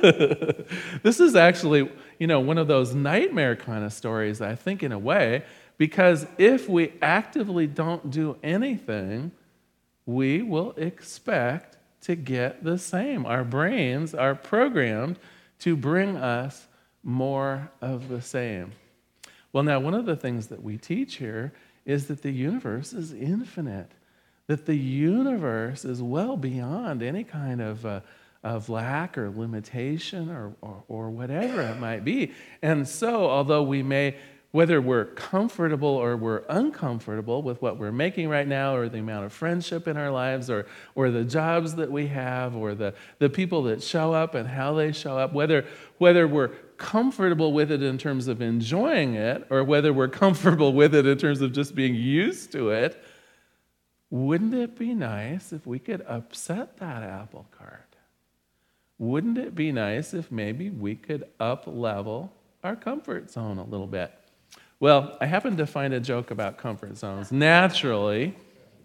this 1.04 1.20
is 1.20 1.36
actually, 1.36 1.90
you 2.20 2.28
know, 2.28 2.40
one 2.40 2.58
of 2.58 2.68
those 2.68 2.94
nightmare 2.94 3.56
kind 3.56 3.84
of 3.84 3.94
stories, 3.94 4.42
I 4.42 4.56
think, 4.56 4.84
in 4.84 4.92
a 4.92 5.00
way, 5.00 5.44
because 5.78 6.26
if 6.38 6.68
we 6.68 6.94
actively 7.02 7.68
don't 7.68 8.10
do 8.12 8.38
anything, 8.44 9.32
we 10.06 10.42
will 10.42 10.72
expect 10.78 11.78
to 12.02 12.16
get 12.16 12.64
the 12.64 12.78
same. 12.78 13.26
Our 13.26 13.44
brains 13.44 14.14
are 14.14 14.36
programmed 14.36 15.20
to 15.60 15.76
bring 15.76 16.16
us 16.16 16.68
more 17.04 17.70
of 17.82 18.10
the 18.10 18.22
same. 18.22 18.72
Well, 19.54 19.64
now, 19.64 19.80
one 19.80 19.94
of 19.94 20.06
the 20.06 20.16
things 20.16 20.48
that 20.48 20.64
we 20.64 20.78
teach 20.78 21.16
here 21.16 21.54
is 21.86 22.08
that 22.08 22.22
the 22.22 22.32
universe 22.32 22.94
is 22.94 23.14
infinite, 23.14 23.92
that 24.48 24.66
the 24.66 24.78
universe 24.78 25.86
is 25.86 26.02
well 26.02 26.38
beyond 26.38 27.02
any 27.02 27.24
kind 27.24 27.62
of. 27.62 27.86
Uh, 27.86 28.00
of 28.44 28.70
lack 28.70 29.18
or 29.18 29.30
limitation 29.30 30.30
or, 30.30 30.54
or, 30.62 30.84
or 30.88 31.10
whatever 31.10 31.62
it 31.62 31.80
might 31.80 32.06
be. 32.06 32.32
And 32.62 32.88
so, 32.88 33.30
although 33.30 33.64
we 33.64 33.84
may 33.84 34.16
whether 34.52 34.80
we're 34.80 35.06
comfortable 35.06 35.90
or 35.90 36.16
we're 36.16 36.44
uncomfortable 36.50 37.44
with 37.44 37.62
what 37.62 37.78
we're 37.78 37.92
making 37.92 38.30
right 38.30 38.48
now, 38.48 38.76
or 38.76 38.88
the 38.88 38.98
amount 38.98 39.26
of 39.26 39.34
friendship 39.34 39.88
in 39.88 39.98
our 39.98 40.10
lives, 40.10 40.50
or, 40.50 40.66
or 40.96 41.12
the 41.12 41.24
jobs 41.24 41.76
that 41.76 41.92
we 41.92 42.08
have, 42.08 42.56
or 42.56 42.74
the, 42.74 42.94
the 43.20 43.30
people 43.30 43.62
that 43.64 43.84
show 43.84 44.14
up 44.14 44.36
and 44.36 44.48
how 44.48 44.74
they 44.74 44.92
show 44.92 45.18
up, 45.18 45.34
whether, 45.34 45.66
whether 45.98 46.28
we're 46.28 46.48
comfortable 46.78 47.52
with 47.52 47.72
it 47.72 47.84
in 47.84 47.98
terms 47.98 48.28
of 48.28 48.42
enjoying 48.42 49.16
it, 49.16 49.46
or 49.50 49.64
whether 49.64 49.92
we're 49.92 50.08
comfortable 50.08 50.74
with 50.74 50.96
it 50.96 51.06
in 51.06 51.18
terms 51.18 51.42
of 51.42 51.52
just 51.52 51.76
being 51.76 51.94
used 51.94 52.52
to 52.54 52.70
it, 52.70 53.04
wouldn't 54.10 54.54
it 54.54 54.76
be 54.80 54.94
nice 54.94 55.52
if 55.52 55.68
we 55.68 55.78
could 55.78 56.02
upset 56.08 56.78
that 56.78 57.04
apple 57.04 57.46
cart? 57.52 57.87
Wouldn't 59.00 59.38
it 59.38 59.54
be 59.54 59.72
nice 59.72 60.14
if 60.14 60.32
maybe 60.32 60.70
we 60.70 60.96
could 60.96 61.26
up 61.40 61.64
level 61.68 62.34
our 62.64 62.76
comfort 62.76 63.30
zone 63.30 63.60
a 63.60 63.64
little 63.64 63.88
bit? 63.88 64.12
Well, 64.80 65.18
I 65.22 65.26
happened 65.26 65.58
to 65.60 65.68
find 65.68 65.94
a 65.94 66.00
joke 66.00 66.32
about 66.32 66.58
comfort 66.58 66.98
zones 66.98 67.32
naturally. 67.32 68.36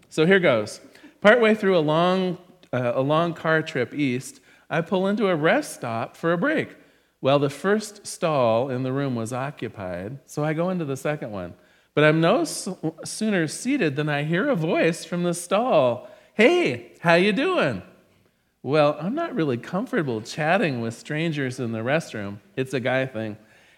So 0.09 0.25
here 0.25 0.39
goes. 0.39 0.81
Partway 1.21 1.55
through 1.55 1.77
a 1.77 1.79
long, 1.79 2.37
uh, 2.71 2.93
a 2.95 3.01
long 3.01 3.33
car 3.33 3.61
trip 3.61 3.93
east, 3.93 4.39
I 4.69 4.81
pull 4.81 5.07
into 5.07 5.27
a 5.27 5.35
rest 5.35 5.73
stop 5.73 6.17
for 6.17 6.33
a 6.33 6.37
break. 6.37 6.75
Well, 7.21 7.39
the 7.39 7.49
first 7.49 8.05
stall 8.05 8.69
in 8.69 8.83
the 8.83 8.91
room 8.91 9.15
was 9.15 9.31
occupied, 9.31 10.19
so 10.25 10.43
I 10.43 10.53
go 10.53 10.69
into 10.69 10.83
the 10.83 10.97
second 10.97 11.31
one. 11.31 11.53
But 11.93 12.03
I'm 12.03 12.19
no 12.19 12.43
sooner 12.43 13.47
seated 13.47 13.95
than 13.95 14.09
I 14.09 14.23
hear 14.23 14.49
a 14.49 14.55
voice 14.55 15.05
from 15.05 15.23
the 15.23 15.33
stall. 15.33 16.09
Hey, 16.33 16.93
how 16.99 17.13
you 17.13 17.31
doing? 17.31 17.83
Well, 18.65 18.95
I'm 18.97 19.13
not 19.13 19.35
really 19.35 19.57
comfortable 19.57 20.21
chatting 20.21 20.79
with 20.79 20.93
strangers 20.93 21.59
in 21.59 21.73
the 21.73 21.79
restroom. 21.79 22.37
It's 22.55 22.73
a 22.73 22.79
guy 22.79 23.05
thing. 23.05 23.37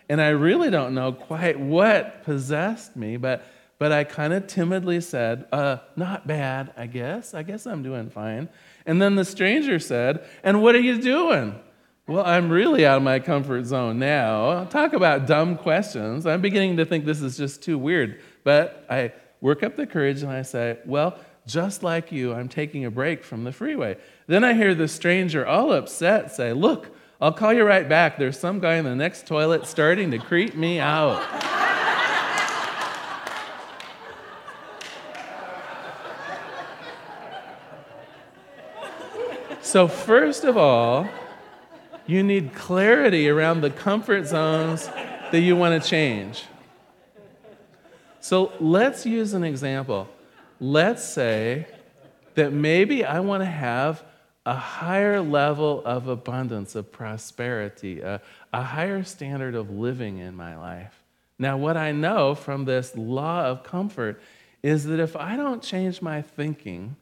And 0.09 0.21
I 0.21 0.29
really 0.29 0.69
don't 0.69 0.93
know 0.93 1.11
quite 1.11 1.59
what 1.59 2.23
possessed 2.23 2.95
me, 2.95 3.17
but, 3.17 3.43
but 3.79 3.91
I 3.91 4.03
kind 4.03 4.31
of 4.31 4.45
timidly 4.45 5.01
said, 5.01 5.47
uh, 5.51 5.77
Not 5.95 6.27
bad, 6.27 6.71
I 6.77 6.85
guess. 6.85 7.33
I 7.33 7.41
guess 7.41 7.65
I'm 7.65 7.81
doing 7.81 8.11
fine. 8.11 8.47
And 8.85 9.01
then 9.01 9.15
the 9.15 9.25
stranger 9.25 9.79
said, 9.79 10.23
And 10.43 10.61
what 10.61 10.75
are 10.75 10.81
you 10.81 11.01
doing? 11.01 11.59
Well, 12.07 12.23
I'm 12.23 12.51
really 12.51 12.85
out 12.85 12.97
of 12.97 13.03
my 13.03 13.17
comfort 13.17 13.65
zone 13.65 13.97
now. 13.97 14.65
Talk 14.65 14.93
about 14.93 15.25
dumb 15.25 15.57
questions. 15.57 16.27
I'm 16.27 16.41
beginning 16.41 16.77
to 16.77 16.85
think 16.85 17.05
this 17.05 17.23
is 17.23 17.35
just 17.35 17.63
too 17.63 17.79
weird. 17.79 18.21
But 18.43 18.85
I 18.87 19.13
work 19.41 19.63
up 19.63 19.77
the 19.77 19.87
courage 19.87 20.21
and 20.21 20.31
I 20.31 20.43
say, 20.43 20.77
Well, 20.85 21.17
just 21.47 21.81
like 21.81 22.11
you, 22.11 22.33
I'm 22.33 22.49
taking 22.49 22.85
a 22.85 22.91
break 22.91 23.23
from 23.23 23.43
the 23.43 23.51
freeway. 23.51 23.97
Then 24.27 24.43
I 24.43 24.53
hear 24.53 24.73
the 24.73 24.87
stranger, 24.87 25.45
all 25.45 25.71
upset, 25.71 26.31
say, 26.31 26.51
Look, 26.51 26.89
I'll 27.21 27.31
call 27.31 27.53
you 27.53 27.63
right 27.63 27.87
back. 27.87 28.17
There's 28.17 28.39
some 28.39 28.59
guy 28.59 28.75
in 28.75 28.85
the 28.85 28.95
next 28.95 29.27
toilet 29.27 29.67
starting 29.67 30.09
to 30.11 30.17
creep 30.17 30.55
me 30.55 30.79
out. 30.79 31.21
so, 39.61 39.87
first 39.87 40.43
of 40.43 40.57
all, 40.57 41.07
you 42.07 42.23
need 42.23 42.53
clarity 42.55 43.29
around 43.29 43.61
the 43.61 43.69
comfort 43.69 44.25
zones 44.25 44.87
that 45.31 45.39
you 45.41 45.55
want 45.55 45.81
to 45.81 45.89
change. 45.89 46.45
So, 48.21 48.51
let's 48.59 49.05
use 49.05 49.33
an 49.33 49.43
example. 49.43 50.09
Let's 50.59 51.03
say 51.03 51.67
that 52.33 52.51
maybe 52.51 53.05
I 53.05 53.19
want 53.19 53.41
to 53.41 53.45
have 53.45 54.03
a 54.45 54.55
higher 54.55 55.21
level 55.21 55.81
of 55.85 56.07
abundance, 56.07 56.75
of 56.75 56.91
prosperity, 56.91 58.01
a, 58.01 58.21
a 58.53 58.61
higher 58.61 59.03
standard 59.03 59.55
of 59.55 59.71
living 59.71 60.19
in 60.19 60.35
my 60.35 60.55
life. 60.55 61.03
Now, 61.39 61.57
what 61.57 61.77
I 61.77 61.91
know 61.91 62.35
from 62.35 62.65
this 62.65 62.95
law 62.95 63.45
of 63.45 63.63
comfort 63.63 64.21
is 64.61 64.85
that 64.85 64.99
if 64.99 65.15
I 65.15 65.35
don't 65.35 65.61
change 65.61 66.01
my 66.01 66.21
thinking, 66.21 66.95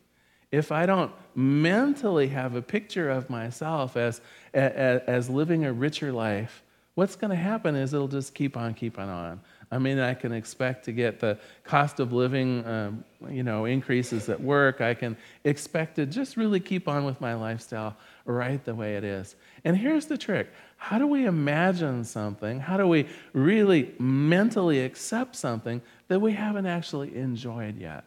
if 0.52 0.72
I 0.72 0.86
don't 0.86 1.12
mentally 1.36 2.28
have 2.28 2.56
a 2.56 2.62
picture 2.62 3.10
of 3.10 3.30
myself 3.30 3.98
as, 3.98 4.22
as, 4.54 5.02
as 5.08 5.30
living 5.30 5.66
a 5.66 5.74
richer 5.74 6.12
life, 6.12 6.64
what's 6.96 7.16
going 7.16 7.32
to 7.32 7.36
happen 7.36 7.76
is 7.76 7.94
it'll 7.94 8.08
just 8.08 8.34
keep 8.34 8.56
on 8.56 8.74
keeping 8.74 9.10
on. 9.10 9.42
I 9.74 9.80
mean, 9.80 9.98
I 9.98 10.14
can 10.14 10.32
expect 10.32 10.86
to 10.86 10.92
get 10.92 11.20
the 11.20 11.40
cost 11.64 12.00
of 12.00 12.14
living, 12.14 12.64
um, 12.68 13.04
you 13.28 13.42
know, 13.42 13.66
increases 13.66 14.30
at 14.30 14.40
work. 14.40 14.82
I 14.82 14.94
can 14.94 15.18
expect 15.46 15.96
to 15.96 16.06
just 16.06 16.38
really 16.38 16.60
keep 16.60 16.88
on 16.88 17.06
with 17.06 17.20
my 17.20 17.34
lifestyle 17.34 17.98
right 18.26 18.64
the 18.64 18.76
way 18.76 18.96
it 18.98 19.04
is. 19.04 19.36
And 19.66 19.76
here's 19.76 20.06
the 20.06 20.18
trick 20.18 20.50
how 20.78 20.98
do 21.00 21.08
we 21.08 21.26
imagine 21.26 22.04
something? 22.04 22.60
How 22.60 22.78
do 22.78 22.88
we 22.88 23.08
really 23.32 23.96
mentally 24.00 24.82
accept 24.82 25.36
something 25.36 25.82
that 26.08 26.20
we 26.20 26.34
haven't 26.34 26.66
actually 26.66 27.16
enjoyed 27.16 27.80
yet? 27.80 28.04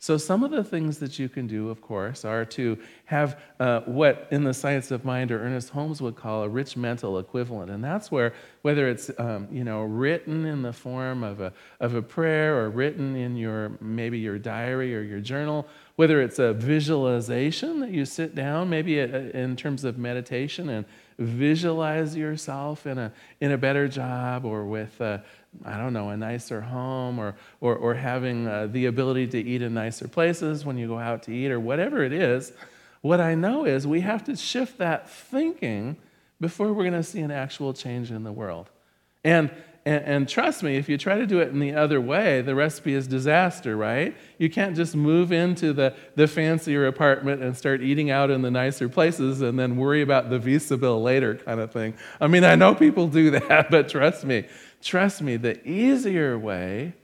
So, 0.00 0.16
some 0.16 0.44
of 0.44 0.52
the 0.52 0.62
things 0.62 0.98
that 0.98 1.18
you 1.18 1.28
can 1.28 1.48
do, 1.48 1.70
of 1.70 1.80
course, 1.80 2.24
are 2.24 2.44
to 2.44 2.78
have 3.06 3.40
uh, 3.58 3.80
what 3.80 4.28
in 4.30 4.44
the 4.44 4.54
science 4.54 4.92
of 4.92 5.04
mind 5.04 5.32
or 5.32 5.42
Ernest 5.42 5.70
Holmes 5.70 6.00
would 6.00 6.14
call 6.14 6.44
a 6.44 6.48
rich 6.48 6.76
mental 6.76 7.18
equivalent. 7.18 7.68
And 7.68 7.82
that's 7.82 8.12
where, 8.12 8.32
whether 8.62 8.88
it's 8.88 9.10
um, 9.18 9.48
you 9.50 9.64
know, 9.64 9.82
written 9.82 10.44
in 10.44 10.62
the 10.62 10.72
form 10.72 11.24
of 11.24 11.40
a, 11.40 11.52
of 11.80 11.96
a 11.96 12.02
prayer 12.02 12.60
or 12.60 12.70
written 12.70 13.16
in 13.16 13.36
your 13.36 13.72
maybe 13.80 14.20
your 14.20 14.38
diary 14.38 14.94
or 14.94 15.02
your 15.02 15.18
journal, 15.18 15.66
whether 15.96 16.22
it's 16.22 16.38
a 16.38 16.52
visualization 16.52 17.80
that 17.80 17.90
you 17.90 18.04
sit 18.04 18.36
down, 18.36 18.70
maybe 18.70 19.00
a, 19.00 19.30
in 19.30 19.56
terms 19.56 19.82
of 19.82 19.98
meditation 19.98 20.68
and 20.68 20.86
visualize 21.18 22.14
yourself 22.14 22.86
in 22.86 22.98
a, 22.98 23.12
in 23.40 23.50
a 23.50 23.58
better 23.58 23.88
job 23.88 24.44
or 24.44 24.64
with. 24.64 25.00
Uh, 25.00 25.18
I 25.64 25.76
don't 25.76 25.92
know, 25.92 26.10
a 26.10 26.16
nicer 26.16 26.60
home 26.60 27.18
or, 27.18 27.34
or, 27.60 27.74
or 27.74 27.94
having 27.94 28.46
uh, 28.46 28.68
the 28.70 28.86
ability 28.86 29.26
to 29.28 29.38
eat 29.38 29.62
in 29.62 29.74
nicer 29.74 30.06
places 30.06 30.64
when 30.64 30.78
you 30.78 30.86
go 30.86 30.98
out 30.98 31.22
to 31.24 31.32
eat 31.32 31.50
or 31.50 31.58
whatever 31.58 32.02
it 32.04 32.12
is, 32.12 32.52
what 33.00 33.20
I 33.20 33.34
know 33.34 33.64
is 33.64 33.86
we 33.86 34.00
have 34.00 34.24
to 34.24 34.36
shift 34.36 34.78
that 34.78 35.08
thinking 35.08 35.96
before 36.40 36.72
we're 36.72 36.84
going 36.84 36.92
to 36.92 37.02
see 37.02 37.20
an 37.20 37.30
actual 37.30 37.72
change 37.72 38.10
in 38.10 38.24
the 38.24 38.32
world. 38.32 38.70
And, 39.24 39.50
and, 39.84 40.04
and, 40.04 40.28
trust 40.28 40.62
me, 40.62 40.76
if 40.76 40.88
you 40.88 40.98
try 40.98 41.18
to 41.18 41.26
do 41.26 41.40
it 41.40 41.48
in 41.48 41.58
the 41.58 41.74
other 41.74 42.00
way, 42.00 42.40
the 42.42 42.54
recipe 42.54 42.94
is 42.94 43.06
disaster, 43.06 43.76
right? 43.76 44.16
You 44.38 44.50
can't 44.50 44.76
just 44.76 44.94
move 44.94 45.32
into 45.32 45.72
the, 45.72 45.94
the 46.14 46.28
fancier 46.28 46.86
apartment 46.86 47.42
and 47.42 47.56
start 47.56 47.80
eating 47.80 48.10
out 48.10 48.30
in 48.30 48.42
the 48.42 48.50
nicer 48.50 48.88
places 48.88 49.40
and 49.40 49.58
then 49.58 49.76
worry 49.76 50.02
about 50.02 50.30
the 50.30 50.38
visa 50.38 50.76
bill 50.76 51.02
later, 51.02 51.36
kind 51.36 51.60
of 51.60 51.72
thing. 51.72 51.94
I 52.20 52.26
mean, 52.26 52.44
I 52.44 52.54
know 52.54 52.74
people 52.74 53.08
do 53.08 53.30
that, 53.48 53.70
but 53.70 53.88
trust 53.88 54.24
me, 54.24 54.46
Trust 54.82 55.22
me, 55.22 55.36
the 55.36 55.66
easier 55.68 56.38
way 56.38 56.94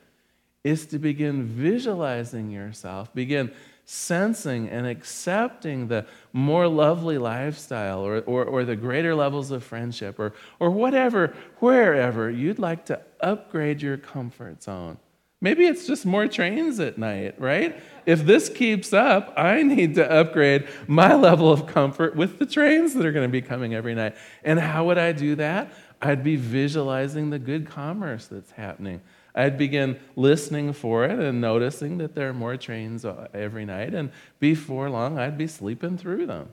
is 0.63 0.87
to 0.87 0.99
begin 0.99 1.45
visualizing 1.45 2.51
yourself, 2.51 3.13
begin 3.15 3.53
sensing 3.85 4.69
and 4.71 4.87
accepting 4.87 5.89
the 5.89 6.07
more 6.33 6.67
lovely 6.67 7.19
lifestyle 7.19 8.01
or, 8.01 8.21
or, 8.21 8.45
or, 8.45 8.65
the 8.65 8.77
greater 8.77 9.15
levels 9.15 9.51
of 9.51 9.63
friendship 9.63 10.19
or, 10.19 10.33
or 10.59 10.71
whatever, 10.71 11.35
wherever 11.59 12.31
you'd 12.31 12.59
like 12.59 12.87
to 12.87 12.99
upgrade 13.21 13.83
your 13.83 13.99
comfort 13.99 14.63
zone. 14.63 14.97
Maybe 15.43 15.67
it's 15.67 15.87
just 15.87 16.07
more 16.07 16.27
trains 16.27 16.81
at 16.81 16.97
night, 16.97 17.39
right? 17.39 17.79
If 18.07 18.25
this 18.25 18.49
keeps 18.49 18.95
up, 18.95 19.35
I 19.37 19.63
need 19.63 19.97
to 19.97 20.11
upgrade 20.11 20.67
my 20.87 21.15
level 21.15 21.53
of 21.53 21.67
comfort 21.67 22.17
with 22.17 22.39
the 22.39 22.47
trains 22.47 22.95
that 22.95 23.05
are 23.05 23.13
going 23.13 23.29
to 23.29 23.33
be 23.33 23.43
coming 23.43 23.75
every 23.75 23.95
night. 23.95 24.17
And 24.43 24.59
how 24.59 24.87
would 24.87 24.97
I 24.97 25.13
do 25.13 25.35
that? 25.35 25.71
I'd 26.05 26.23
be 26.23 26.37
visualizing 26.37 27.31
the 27.31 27.39
good 27.39 27.67
commerce 27.67 28.27
that's 28.27 28.51
happening. 28.51 29.01
I'd 29.35 29.57
begin 29.57 29.99
listening 30.17 30.75
for 30.75 31.07
it 31.07 31.19
and 31.19 31.41
noticing 31.41 31.97
that 31.99 32.15
there 32.15 32.29
are 32.29 32.35
more 32.35 32.59
trains 32.59 33.07
uh, 33.07 33.29
every 33.33 33.65
night. 33.65 33.95
And 33.95 34.13
before 34.39 34.91
long, 34.91 35.19
I'd 35.19 35.39
be 35.39 35.47
sleeping 35.47 35.97
through 35.97 36.27
them. 36.27 36.51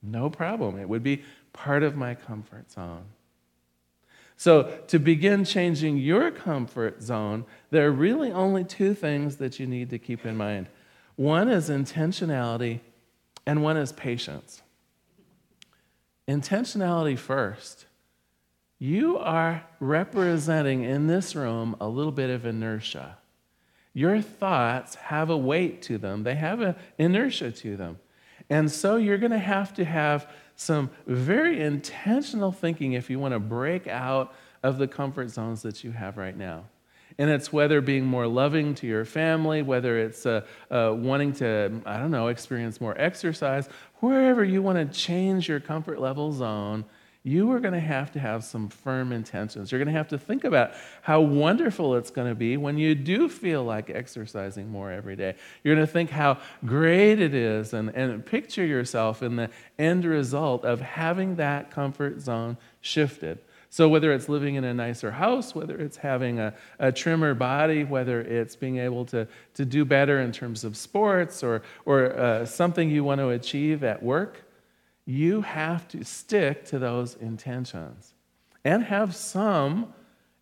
No 0.00 0.30
problem. 0.30 0.78
It 0.78 0.88
would 0.88 1.02
be 1.02 1.24
part 1.52 1.82
of 1.82 1.96
my 1.96 2.14
comfort 2.14 2.70
zone. 2.70 3.06
So, 4.36 4.78
to 4.88 4.98
begin 5.00 5.44
changing 5.44 5.98
your 5.98 6.30
comfort 6.30 7.02
zone, 7.02 7.44
there 7.70 7.86
are 7.86 7.92
really 7.92 8.30
only 8.30 8.62
two 8.62 8.94
things 8.94 9.36
that 9.36 9.58
you 9.58 9.66
need 9.66 9.90
to 9.90 9.98
keep 9.98 10.24
in 10.24 10.36
mind 10.36 10.68
one 11.16 11.48
is 11.48 11.68
intentionality, 11.68 12.80
and 13.46 13.62
one 13.62 13.76
is 13.76 13.92
patience. 13.92 14.62
Intentionality 16.28 17.18
first 17.18 17.86
you 18.78 19.18
are 19.18 19.64
representing 19.80 20.82
in 20.82 21.06
this 21.06 21.34
room 21.34 21.76
a 21.80 21.88
little 21.88 22.12
bit 22.12 22.30
of 22.30 22.44
inertia. 22.44 23.18
Your 23.92 24.20
thoughts 24.20 24.96
have 24.96 25.30
a 25.30 25.36
weight 25.36 25.82
to 25.82 25.98
them, 25.98 26.24
they 26.24 26.34
have 26.34 26.60
an 26.60 26.74
inertia 26.98 27.52
to 27.52 27.76
them. 27.76 27.98
And 28.50 28.70
so 28.70 28.96
you're 28.96 29.18
going 29.18 29.32
to 29.32 29.38
have 29.38 29.72
to 29.74 29.84
have 29.84 30.28
some 30.56 30.90
very 31.06 31.60
intentional 31.60 32.52
thinking 32.52 32.92
if 32.92 33.08
you 33.08 33.18
want 33.18 33.32
to 33.32 33.40
break 33.40 33.86
out 33.86 34.34
of 34.62 34.78
the 34.78 34.86
comfort 34.86 35.30
zones 35.30 35.62
that 35.62 35.82
you 35.82 35.92
have 35.92 36.16
right 36.16 36.36
now. 36.36 36.64
And 37.18 37.30
it's 37.30 37.52
whether 37.52 37.80
being 37.80 38.04
more 38.04 38.26
loving 38.26 38.74
to 38.76 38.86
your 38.86 39.04
family, 39.04 39.62
whether 39.62 39.98
it's 39.98 40.26
uh, 40.26 40.42
uh, 40.70 40.92
wanting 40.96 41.32
to, 41.34 41.80
I 41.86 41.98
don't 41.98 42.10
know, 42.10 42.28
experience 42.28 42.80
more 42.80 42.98
exercise, 43.00 43.68
wherever 44.00 44.44
you 44.44 44.62
want 44.62 44.78
to 44.78 44.98
change 44.98 45.48
your 45.48 45.60
comfort 45.60 46.00
level 46.00 46.32
zone, 46.32 46.84
you 47.26 47.50
are 47.52 47.58
going 47.58 47.72
to 47.72 47.80
have 47.80 48.12
to 48.12 48.20
have 48.20 48.44
some 48.44 48.68
firm 48.68 49.10
intentions. 49.10 49.72
You're 49.72 49.78
going 49.78 49.92
to 49.92 49.98
have 49.98 50.08
to 50.08 50.18
think 50.18 50.44
about 50.44 50.72
how 51.00 51.22
wonderful 51.22 51.96
it's 51.96 52.10
going 52.10 52.28
to 52.28 52.34
be 52.34 52.58
when 52.58 52.76
you 52.76 52.94
do 52.94 53.30
feel 53.30 53.64
like 53.64 53.88
exercising 53.88 54.68
more 54.68 54.92
every 54.92 55.16
day. 55.16 55.34
You're 55.62 55.74
going 55.74 55.86
to 55.86 55.92
think 55.92 56.10
how 56.10 56.38
great 56.66 57.22
it 57.22 57.34
is 57.34 57.72
and, 57.72 57.88
and 57.88 58.24
picture 58.24 58.64
yourself 58.64 59.22
in 59.22 59.36
the 59.36 59.48
end 59.78 60.04
result 60.04 60.66
of 60.66 60.82
having 60.82 61.36
that 61.36 61.70
comfort 61.70 62.20
zone 62.20 62.58
shifted. 62.82 63.38
So, 63.70 63.88
whether 63.88 64.12
it's 64.12 64.28
living 64.28 64.56
in 64.56 64.62
a 64.62 64.74
nicer 64.74 65.10
house, 65.10 65.54
whether 65.54 65.76
it's 65.76 65.96
having 65.96 66.38
a, 66.38 66.54
a 66.78 66.92
trimmer 66.92 67.34
body, 67.34 67.84
whether 67.84 68.20
it's 68.20 68.54
being 68.54 68.76
able 68.78 69.06
to, 69.06 69.26
to 69.54 69.64
do 69.64 69.84
better 69.84 70.20
in 70.20 70.30
terms 70.30 70.62
of 70.62 70.76
sports 70.76 71.42
or, 71.42 71.62
or 71.86 72.16
uh, 72.16 72.44
something 72.44 72.88
you 72.88 73.02
want 73.02 73.18
to 73.18 73.30
achieve 73.30 73.82
at 73.82 74.00
work, 74.00 74.44
you 75.06 75.42
have 75.42 75.86
to 75.88 76.04
stick 76.04 76.64
to 76.66 76.78
those 76.78 77.14
intentions 77.16 78.14
and 78.64 78.84
have 78.84 79.14
some 79.14 79.92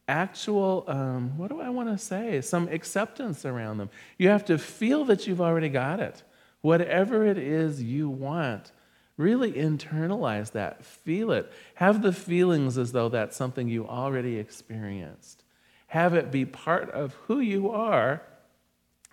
actual, 0.08 0.84
um, 0.86 1.36
what 1.36 1.48
do 1.48 1.60
I 1.60 1.70
want 1.70 1.88
to 1.88 1.98
say, 1.98 2.40
some 2.40 2.68
acceptance 2.68 3.44
around 3.44 3.78
them. 3.78 3.90
You 4.18 4.28
have 4.28 4.44
to 4.46 4.58
feel 4.58 5.04
that 5.06 5.26
you've 5.26 5.40
already 5.40 5.68
got 5.68 6.00
it. 6.00 6.22
Whatever 6.60 7.26
it 7.26 7.38
is 7.38 7.82
you 7.82 8.08
want, 8.08 8.72
Really 9.16 9.52
internalize 9.52 10.52
that, 10.52 10.84
feel 10.84 11.32
it. 11.32 11.52
Have 11.74 12.02
the 12.02 12.12
feelings 12.12 12.78
as 12.78 12.92
though 12.92 13.08
that's 13.08 13.36
something 13.36 13.68
you 13.68 13.86
already 13.86 14.38
experienced. 14.38 15.44
Have 15.88 16.14
it 16.14 16.32
be 16.32 16.46
part 16.46 16.90
of 16.90 17.14
who 17.26 17.38
you 17.38 17.70
are, 17.70 18.22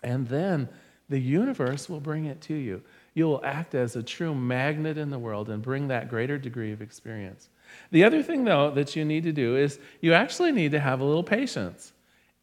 and 0.02 0.28
then 0.28 0.70
the 1.10 1.20
universe 1.20 1.90
will 1.90 2.00
bring 2.00 2.26
it 2.26 2.40
to 2.42 2.54
you. 2.54 2.82
You 3.14 3.26
will 3.26 3.42
act 3.44 3.76
as 3.76 3.96
a 3.96 4.04
true 4.04 4.36
magnet 4.36 4.98
in 4.98 5.10
the 5.10 5.20
world 5.20 5.50
and 5.50 5.62
bring 5.62 5.88
that 5.88 6.10
greater 6.10 6.38
degree 6.38 6.72
of 6.72 6.82
experience. 6.82 7.50
The 7.92 8.04
other 8.04 8.24
thing, 8.24 8.46
though, 8.46 8.72
that 8.72 8.96
you 8.96 9.06
need 9.06 9.24
to 9.24 9.32
do 9.32 9.56
is 9.56 9.80
you 10.02 10.14
actually 10.14 10.52
need 10.52 10.72
to 10.72 10.80
have 10.80 11.00
a 11.00 11.04
little 11.04 11.24
patience. 11.24 11.94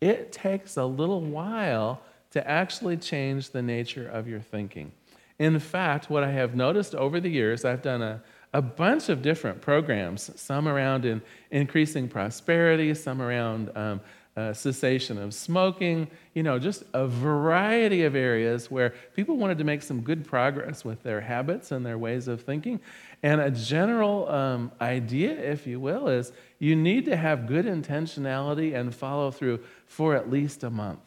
It 0.01 0.33
takes 0.33 0.77
a 0.77 0.85
little 0.85 1.21
while 1.21 2.01
to 2.33 2.49
actually 2.49 2.97
change 2.97 3.51
the 3.51 3.63
nature 3.63 4.09
of 4.09 4.29
your 4.29 4.41
thinking. 4.41 4.93
In 5.39 5.59
fact, 5.59 6.11
what 6.11 6.25
I 6.25 6.31
have 6.33 6.55
noticed 6.55 6.95
over 6.95 7.21
the 7.21 7.29
years, 7.29 7.65
I've 7.65 7.83
done 7.83 8.03
a, 8.03 8.23
a 8.53 8.63
bunch 8.63 9.09
of 9.09 9.23
different 9.23 9.61
programs, 9.61 10.31
some 10.41 10.67
around 10.67 11.05
in 11.05 11.23
increasing 11.51 12.09
prosperity, 12.09 12.95
some 12.95 13.21
around 13.21 13.71
um, 13.77 14.01
uh, 14.37 14.53
cessation 14.53 15.17
of 15.17 15.33
smoking, 15.33 16.09
you 16.35 16.43
know, 16.43 16.59
just 16.59 16.85
a 16.93 17.07
variety 17.07 18.05
of 18.05 18.15
areas 18.15 18.71
where 18.71 18.93
people 19.15 19.37
wanted 19.39 19.57
to 19.57 19.65
make 19.65 19.83
some 19.83 20.03
good 20.03 20.27
progress 20.27 20.85
with 20.85 21.03
their 21.03 21.23
habits 21.23 21.73
and 21.73 21.87
their 21.87 21.97
ways 21.97 22.29
of 22.29 22.43
thinking. 22.43 22.79
And 23.23 23.41
a 23.41 23.51
general 23.51 24.29
um, 24.29 24.73
idea, 24.81 25.31
if 25.31 25.67
you 25.67 25.81
will, 25.81 26.09
is 26.09 26.33
you 26.59 26.77
need 26.77 27.07
to 27.07 27.17
have 27.17 27.47
good 27.47 27.65
intentionality 27.65 28.75
and 28.75 28.95
follow 28.95 29.31
through 29.31 29.61
for 29.87 30.15
at 30.15 30.31
least 30.31 30.63
a 30.63 30.71
month. 30.71 31.01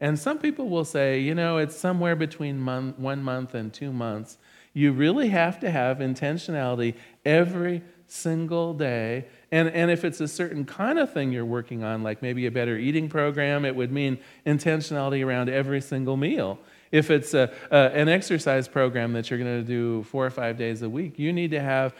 And 0.00 0.18
some 0.18 0.38
people 0.38 0.68
will 0.68 0.84
say, 0.84 1.20
you 1.20 1.34
know, 1.34 1.58
it's 1.58 1.76
somewhere 1.76 2.16
between 2.16 2.64
one 2.64 3.22
month 3.22 3.54
and 3.54 3.72
two 3.72 3.92
months. 3.92 4.38
You 4.72 4.92
really 4.92 5.28
have 5.28 5.58
to 5.60 5.70
have 5.70 5.98
intentionality 5.98 6.94
every 7.24 7.82
single 8.12 8.74
day. 8.74 9.26
And, 9.52 9.68
and 9.68 9.90
if 9.90 10.04
it's 10.04 10.20
a 10.20 10.28
certain 10.28 10.64
kind 10.64 10.98
of 10.98 11.12
thing 11.12 11.32
you're 11.32 11.44
working 11.44 11.82
on, 11.82 12.02
like 12.02 12.22
maybe 12.22 12.46
a 12.46 12.50
better 12.50 12.76
eating 12.76 13.08
program, 13.08 13.64
it 13.64 13.74
would 13.74 13.92
mean 13.92 14.18
intentionality 14.46 15.24
around 15.24 15.48
every 15.48 15.80
single 15.80 16.16
meal. 16.16 16.58
If 16.92 17.10
it's 17.10 17.34
a, 17.34 17.52
an 17.70 18.08
exercise 18.08 18.66
program 18.66 19.12
that 19.12 19.30
you're 19.30 19.38
going 19.38 19.60
to 19.60 19.66
do 19.66 20.02
four 20.04 20.26
or 20.26 20.30
five 20.30 20.56
days 20.56 20.82
a 20.82 20.88
week, 20.88 21.18
you 21.18 21.32
need 21.32 21.52
to 21.52 21.60
have 21.60 21.94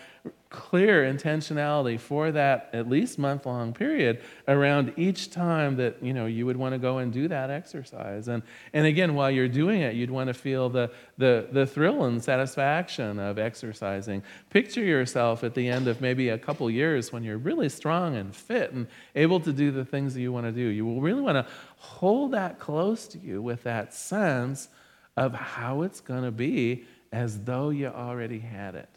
clear 0.50 1.04
intentionality 1.04 1.98
for 1.98 2.32
that 2.32 2.68
at 2.72 2.88
least 2.88 3.20
month 3.20 3.46
long 3.46 3.72
period 3.72 4.20
around 4.48 4.92
each 4.96 5.30
time 5.30 5.76
that 5.76 6.02
you 6.02 6.12
know 6.12 6.26
you 6.26 6.44
would 6.44 6.56
want 6.56 6.72
to 6.72 6.78
go 6.78 6.98
and 6.98 7.12
do 7.12 7.28
that 7.28 7.50
exercise. 7.50 8.26
And 8.26 8.42
and 8.72 8.84
again 8.84 9.14
while 9.14 9.30
you're 9.30 9.48
doing 9.48 9.80
it 9.80 9.94
you'd 9.94 10.10
want 10.10 10.26
to 10.26 10.34
feel 10.34 10.68
the 10.68 10.90
the 11.18 11.46
the 11.52 11.64
thrill 11.64 12.04
and 12.04 12.22
satisfaction 12.22 13.20
of 13.20 13.38
exercising. 13.38 14.24
Picture 14.50 14.82
yourself 14.82 15.44
at 15.44 15.54
the 15.54 15.68
end 15.68 15.86
of 15.86 16.00
maybe 16.00 16.30
a 16.30 16.38
couple 16.38 16.68
years 16.68 17.12
when 17.12 17.22
you're 17.22 17.38
really 17.38 17.68
strong 17.68 18.16
and 18.16 18.34
fit 18.34 18.72
and 18.72 18.88
able 19.14 19.38
to 19.38 19.52
do 19.52 19.70
the 19.70 19.84
things 19.84 20.14
that 20.14 20.20
you 20.20 20.32
want 20.32 20.46
to 20.46 20.52
do. 20.52 20.66
You 20.66 20.84
will 20.84 21.00
really 21.00 21.22
want 21.22 21.36
to 21.36 21.46
hold 21.76 22.32
that 22.32 22.58
close 22.58 23.06
to 23.06 23.18
you 23.18 23.40
with 23.40 23.62
that 23.62 23.94
sense 23.94 24.68
of 25.16 25.34
how 25.34 25.82
it's 25.82 26.00
going 26.00 26.24
to 26.24 26.30
be 26.30 26.84
as 27.12 27.40
though 27.40 27.70
you 27.70 27.88
already 27.88 28.38
had 28.38 28.74
it 28.74 28.88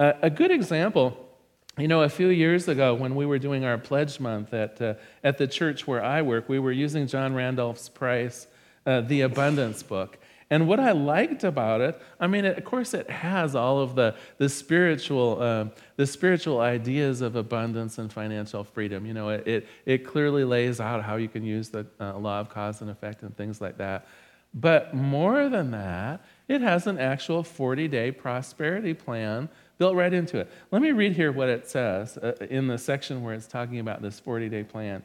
a 0.00 0.30
good 0.30 0.50
example, 0.50 1.16
you 1.78 1.88
know, 1.88 2.02
a 2.02 2.08
few 2.08 2.28
years 2.28 2.68
ago 2.68 2.94
when 2.94 3.14
we 3.14 3.26
were 3.26 3.38
doing 3.38 3.64
our 3.64 3.78
pledge 3.78 4.20
month 4.20 4.52
at, 4.52 4.80
uh, 4.80 4.94
at 5.22 5.38
the 5.38 5.46
church 5.46 5.86
where 5.86 6.02
I 6.02 6.22
work, 6.22 6.48
we 6.48 6.58
were 6.58 6.72
using 6.72 7.06
John 7.06 7.34
Randolph's 7.34 7.88
Price, 7.88 8.46
uh, 8.86 9.02
The 9.02 9.22
Abundance 9.22 9.82
Book. 9.82 10.18
And 10.50 10.68
what 10.68 10.78
I 10.78 10.92
liked 10.92 11.42
about 11.42 11.80
it, 11.80 12.00
I 12.20 12.26
mean, 12.26 12.44
of 12.44 12.62
course, 12.64 12.92
it 12.94 13.08
has 13.08 13.54
all 13.54 13.80
of 13.80 13.94
the, 13.94 14.14
the, 14.38 14.48
spiritual, 14.48 15.40
uh, 15.40 15.66
the 15.96 16.06
spiritual 16.06 16.60
ideas 16.60 17.22
of 17.22 17.34
abundance 17.34 17.98
and 17.98 18.12
financial 18.12 18.62
freedom. 18.62 19.06
You 19.06 19.14
know, 19.14 19.30
it, 19.30 19.46
it, 19.48 19.68
it 19.86 19.98
clearly 20.06 20.44
lays 20.44 20.80
out 20.80 21.02
how 21.02 21.16
you 21.16 21.28
can 21.28 21.44
use 21.44 21.70
the 21.70 21.86
uh, 21.98 22.18
law 22.18 22.40
of 22.40 22.50
cause 22.50 22.82
and 22.82 22.90
effect 22.90 23.22
and 23.22 23.34
things 23.36 23.60
like 23.60 23.78
that. 23.78 24.06
But 24.54 24.94
more 24.94 25.48
than 25.48 25.72
that, 25.72 26.24
it 26.46 26.60
has 26.60 26.86
an 26.86 26.98
actual 26.98 27.42
40 27.42 27.88
day 27.88 28.12
prosperity 28.12 28.94
plan 28.94 29.48
built 29.78 29.96
right 29.96 30.12
into 30.12 30.38
it. 30.38 30.50
Let 30.70 30.82
me 30.82 30.92
read 30.92 31.14
here 31.14 31.32
what 31.32 31.48
it 31.48 31.68
says 31.68 32.16
uh, 32.18 32.34
in 32.48 32.68
the 32.68 32.78
section 32.78 33.22
where 33.22 33.34
it's 33.34 33.48
talking 33.48 33.80
about 33.80 34.02
this 34.02 34.20
40 34.20 34.48
day 34.48 34.62
plan. 34.62 35.02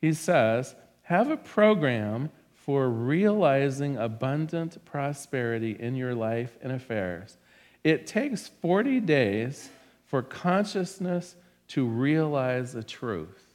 He 0.00 0.12
says, 0.12 0.76
Have 1.02 1.30
a 1.30 1.36
program 1.36 2.30
for 2.66 2.90
realizing 2.90 3.96
abundant 3.96 4.84
prosperity 4.84 5.76
in 5.78 5.94
your 5.94 6.16
life 6.16 6.58
and 6.60 6.72
affairs. 6.72 7.38
It 7.84 8.08
takes 8.08 8.48
40 8.48 8.98
days 9.00 9.70
for 10.04 10.20
consciousness 10.20 11.36
to 11.68 11.86
realize 11.86 12.72
the 12.72 12.82
truth. 12.82 13.54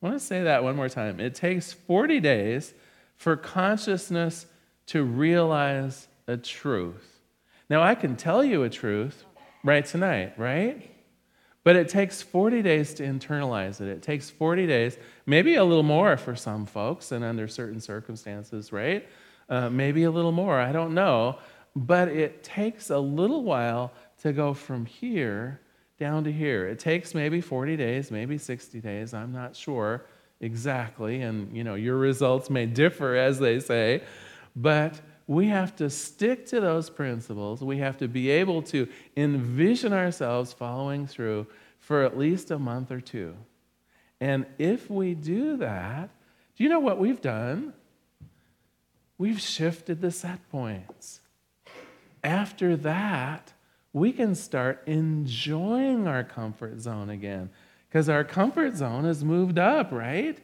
I 0.00 0.06
want 0.06 0.20
to 0.20 0.24
say 0.24 0.44
that 0.44 0.62
one 0.62 0.76
more 0.76 0.88
time. 0.88 1.18
It 1.18 1.34
takes 1.34 1.72
40 1.72 2.20
days 2.20 2.72
for 3.16 3.36
consciousness 3.36 4.46
to 4.86 5.02
realize 5.02 6.06
a 6.28 6.36
truth. 6.36 7.18
Now, 7.68 7.82
I 7.82 7.96
can 7.96 8.14
tell 8.14 8.44
you 8.44 8.62
a 8.62 8.70
truth 8.70 9.24
right 9.64 9.84
tonight, 9.84 10.34
right? 10.38 10.88
But 11.68 11.76
it 11.76 11.90
takes 11.90 12.22
40 12.22 12.62
days 12.62 12.94
to 12.94 13.02
internalize 13.02 13.82
it. 13.82 13.88
It 13.88 14.00
takes 14.00 14.30
40 14.30 14.66
days, 14.66 14.96
maybe 15.26 15.56
a 15.56 15.64
little 15.64 15.82
more 15.82 16.16
for 16.16 16.34
some 16.34 16.64
folks 16.64 17.12
and 17.12 17.22
under 17.22 17.46
certain 17.46 17.78
circumstances, 17.78 18.72
right? 18.72 19.06
Uh, 19.50 19.68
maybe 19.68 20.04
a 20.04 20.10
little 20.10 20.32
more, 20.32 20.58
I 20.58 20.72
don't 20.72 20.94
know. 20.94 21.38
But 21.76 22.08
it 22.08 22.42
takes 22.42 22.88
a 22.88 22.98
little 22.98 23.42
while 23.42 23.92
to 24.22 24.32
go 24.32 24.54
from 24.54 24.86
here 24.86 25.60
down 25.98 26.24
to 26.24 26.32
here. 26.32 26.66
It 26.66 26.78
takes 26.78 27.14
maybe 27.14 27.42
40 27.42 27.76
days, 27.76 28.10
maybe 28.10 28.38
60 28.38 28.80
days, 28.80 29.12
I'm 29.12 29.32
not 29.32 29.54
sure 29.54 30.06
exactly. 30.40 31.20
And, 31.20 31.54
you 31.54 31.64
know, 31.64 31.74
your 31.74 31.98
results 31.98 32.48
may 32.48 32.64
differ, 32.64 33.14
as 33.14 33.38
they 33.38 33.60
say. 33.60 34.04
But 34.56 34.98
we 35.28 35.48
have 35.48 35.76
to 35.76 35.90
stick 35.90 36.46
to 36.46 36.60
those 36.60 36.88
principles. 36.88 37.62
We 37.62 37.78
have 37.78 37.98
to 37.98 38.08
be 38.08 38.30
able 38.30 38.62
to 38.62 38.88
envision 39.14 39.92
ourselves 39.92 40.54
following 40.54 41.06
through 41.06 41.46
for 41.78 42.02
at 42.02 42.18
least 42.18 42.50
a 42.50 42.58
month 42.58 42.90
or 42.90 43.02
two. 43.02 43.36
And 44.20 44.46
if 44.58 44.90
we 44.90 45.14
do 45.14 45.58
that, 45.58 46.08
do 46.56 46.64
you 46.64 46.70
know 46.70 46.80
what 46.80 46.98
we've 46.98 47.20
done? 47.20 47.74
We've 49.18 49.40
shifted 49.40 50.00
the 50.00 50.10
set 50.10 50.48
points. 50.50 51.20
After 52.24 52.74
that, 52.78 53.52
we 53.92 54.12
can 54.12 54.34
start 54.34 54.82
enjoying 54.86 56.08
our 56.08 56.24
comfort 56.24 56.80
zone 56.80 57.10
again 57.10 57.50
because 57.88 58.08
our 58.08 58.24
comfort 58.24 58.76
zone 58.76 59.04
has 59.04 59.22
moved 59.22 59.58
up, 59.58 59.92
right? 59.92 60.38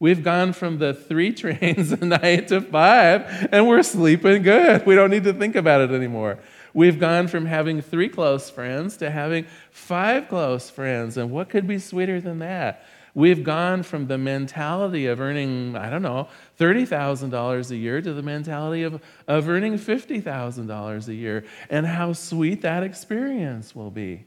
We've 0.00 0.24
gone 0.24 0.54
from 0.54 0.78
the 0.78 0.94
three 0.94 1.32
trains 1.34 1.92
a 1.92 2.04
night 2.04 2.48
to 2.48 2.62
five, 2.62 3.48
and 3.52 3.68
we're 3.68 3.82
sleeping 3.82 4.42
good. 4.42 4.86
We 4.86 4.94
don't 4.94 5.10
need 5.10 5.24
to 5.24 5.34
think 5.34 5.54
about 5.54 5.82
it 5.82 5.90
anymore. 5.90 6.38
We've 6.72 6.98
gone 6.98 7.28
from 7.28 7.46
having 7.46 7.82
three 7.82 8.08
close 8.08 8.48
friends 8.48 8.96
to 8.98 9.10
having 9.10 9.46
five 9.70 10.28
close 10.28 10.70
friends. 10.70 11.16
And 11.16 11.30
what 11.30 11.50
could 11.50 11.66
be 11.66 11.78
sweeter 11.78 12.20
than 12.20 12.38
that? 12.38 12.86
We've 13.12 13.42
gone 13.42 13.82
from 13.82 14.06
the 14.06 14.16
mentality 14.16 15.06
of 15.06 15.20
earning, 15.20 15.76
I 15.76 15.90
don't 15.90 16.02
know, 16.02 16.28
$30,000 16.58 17.70
a 17.70 17.76
year 17.76 18.00
to 18.00 18.12
the 18.14 18.22
mentality 18.22 18.84
of, 18.84 19.02
of 19.26 19.48
earning 19.48 19.74
$50,000 19.74 21.08
a 21.08 21.14
year 21.14 21.44
and 21.68 21.86
how 21.86 22.12
sweet 22.12 22.62
that 22.62 22.84
experience 22.84 23.74
will 23.74 23.90
be. 23.90 24.26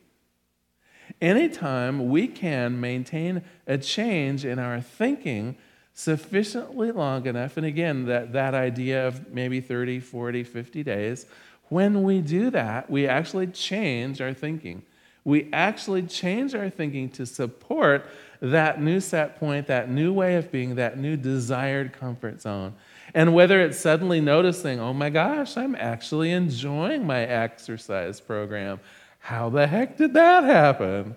Anytime 1.21 2.10
we 2.10 2.28
can 2.28 2.80
maintain 2.80 3.43
a 3.67 3.78
change 3.78 4.45
in 4.45 4.60
our 4.60 4.82
thinking 4.82 5.56
sufficiently 5.93 6.91
long 6.91 7.26
enough, 7.28 7.58
and 7.58 7.65
again, 7.65 8.06
that, 8.06 8.34
that 8.34 8.54
idea 8.54 9.08
of 9.08 9.32
maybe 9.32 9.62
30, 9.62 9.99
40, 9.99 10.43
50 10.43 10.84
days, 10.84 11.26
when 11.69 12.04
we 12.04 12.21
do 12.21 12.49
that, 12.52 12.89
we 12.89 13.08
actually 13.08 13.47
change 13.47 14.21
our 14.21 14.34
thinking. 14.34 14.84
We 15.26 15.49
actually 15.54 16.04
change 16.04 16.54
our 16.54 16.69
thinking 16.69 17.10
to 17.12 17.26
support 17.26 18.06
that 18.41 18.82
new 18.82 18.99
set 18.99 19.39
point, 19.39 19.67
that 19.67 19.89
new 19.89 20.12
way 20.12 20.36
of 20.36 20.52
being, 20.52 20.76
that 20.76 20.97
new 20.97 21.15
desired 21.15 21.93
comfort 21.93 22.41
zone. 22.41 22.76
And 23.13 23.34
whether 23.34 23.62
it's 23.62 23.80
suddenly 23.80 24.19
noticing, 24.19 24.80
oh 24.80 24.93
my 24.93 25.10
gosh, 25.10 25.56
I'm 25.56 25.76
actually 25.76 26.32
enjoying 26.32 27.08
my 27.08 27.21
exercise 27.21 28.19
program. 28.19 28.80
How 29.23 29.49
the 29.49 29.67
heck 29.67 29.95
did 29.95 30.15
that 30.15 30.43
happen? 30.43 31.15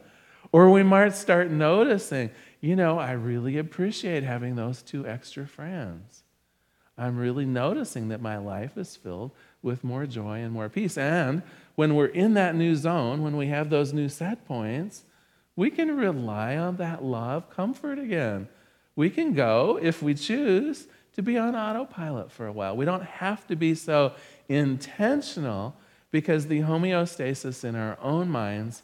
Or 0.53 0.71
we 0.71 0.85
might 0.85 1.17
start 1.17 1.51
noticing, 1.51 2.31
you 2.61 2.77
know, 2.77 3.01
I 3.01 3.11
really 3.13 3.59
appreciate 3.59 4.23
having 4.23 4.55
those 4.55 4.81
two 4.81 5.05
extra 5.05 5.45
friends. 5.45 6.23
I'm 6.97 7.17
really 7.17 7.47
noticing 7.47 8.07
that 8.11 8.23
my 8.23 8.37
life 8.37 8.79
is 8.79 8.95
filled 8.95 9.33
with 9.61 9.83
more 9.83 10.07
joy 10.07 10.39
and 10.39 10.53
more 10.53 10.69
peace. 10.69 10.97
And 10.97 11.43
when 11.75 11.97
we're 11.97 12.07
in 12.07 12.35
that 12.35 12.55
new 12.55 12.77
zone, 12.77 13.25
when 13.25 13.37
we 13.37 13.49
have 13.49 13.71
those 13.71 13.93
new 13.93 14.09
set 14.09 14.47
points, 14.47 15.03
we 15.57 15.69
can 15.69 15.97
rely 15.97 16.57
on 16.57 16.77
that 16.77 17.03
love 17.03 17.51
comfort 17.51 17.99
again. 17.99 18.47
We 18.95 19.11
can 19.11 19.33
go, 19.35 19.81
if 19.83 20.01
we 20.01 20.15
choose, 20.15 20.87
to 21.15 21.23
be 21.23 21.37
on 21.37 21.57
autopilot 21.57 22.31
for 22.31 22.47
a 22.47 22.53
while. 22.53 22.77
We 22.77 22.85
don't 22.85 23.03
have 23.03 23.49
to 23.49 23.57
be 23.57 23.75
so 23.75 24.13
intentional 24.49 25.75
because 26.11 26.47
the 26.47 26.61
homeostasis 26.61 27.65
in 27.65 27.75
our 27.75 27.99
own 28.01 28.29
minds, 28.29 28.83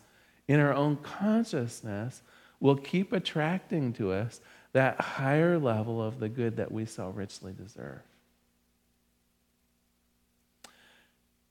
in 0.48 0.60
our 0.60 0.74
own 0.74 0.96
consciousness, 0.96 2.22
will 2.60 2.76
keep 2.76 3.12
attracting 3.12 3.92
to 3.94 4.12
us 4.12 4.40
that 4.72 5.00
higher 5.00 5.58
level 5.58 6.02
of 6.02 6.20
the 6.20 6.28
good 6.28 6.56
that 6.56 6.72
we 6.72 6.84
so 6.84 7.08
richly 7.08 7.52
deserve. 7.52 8.00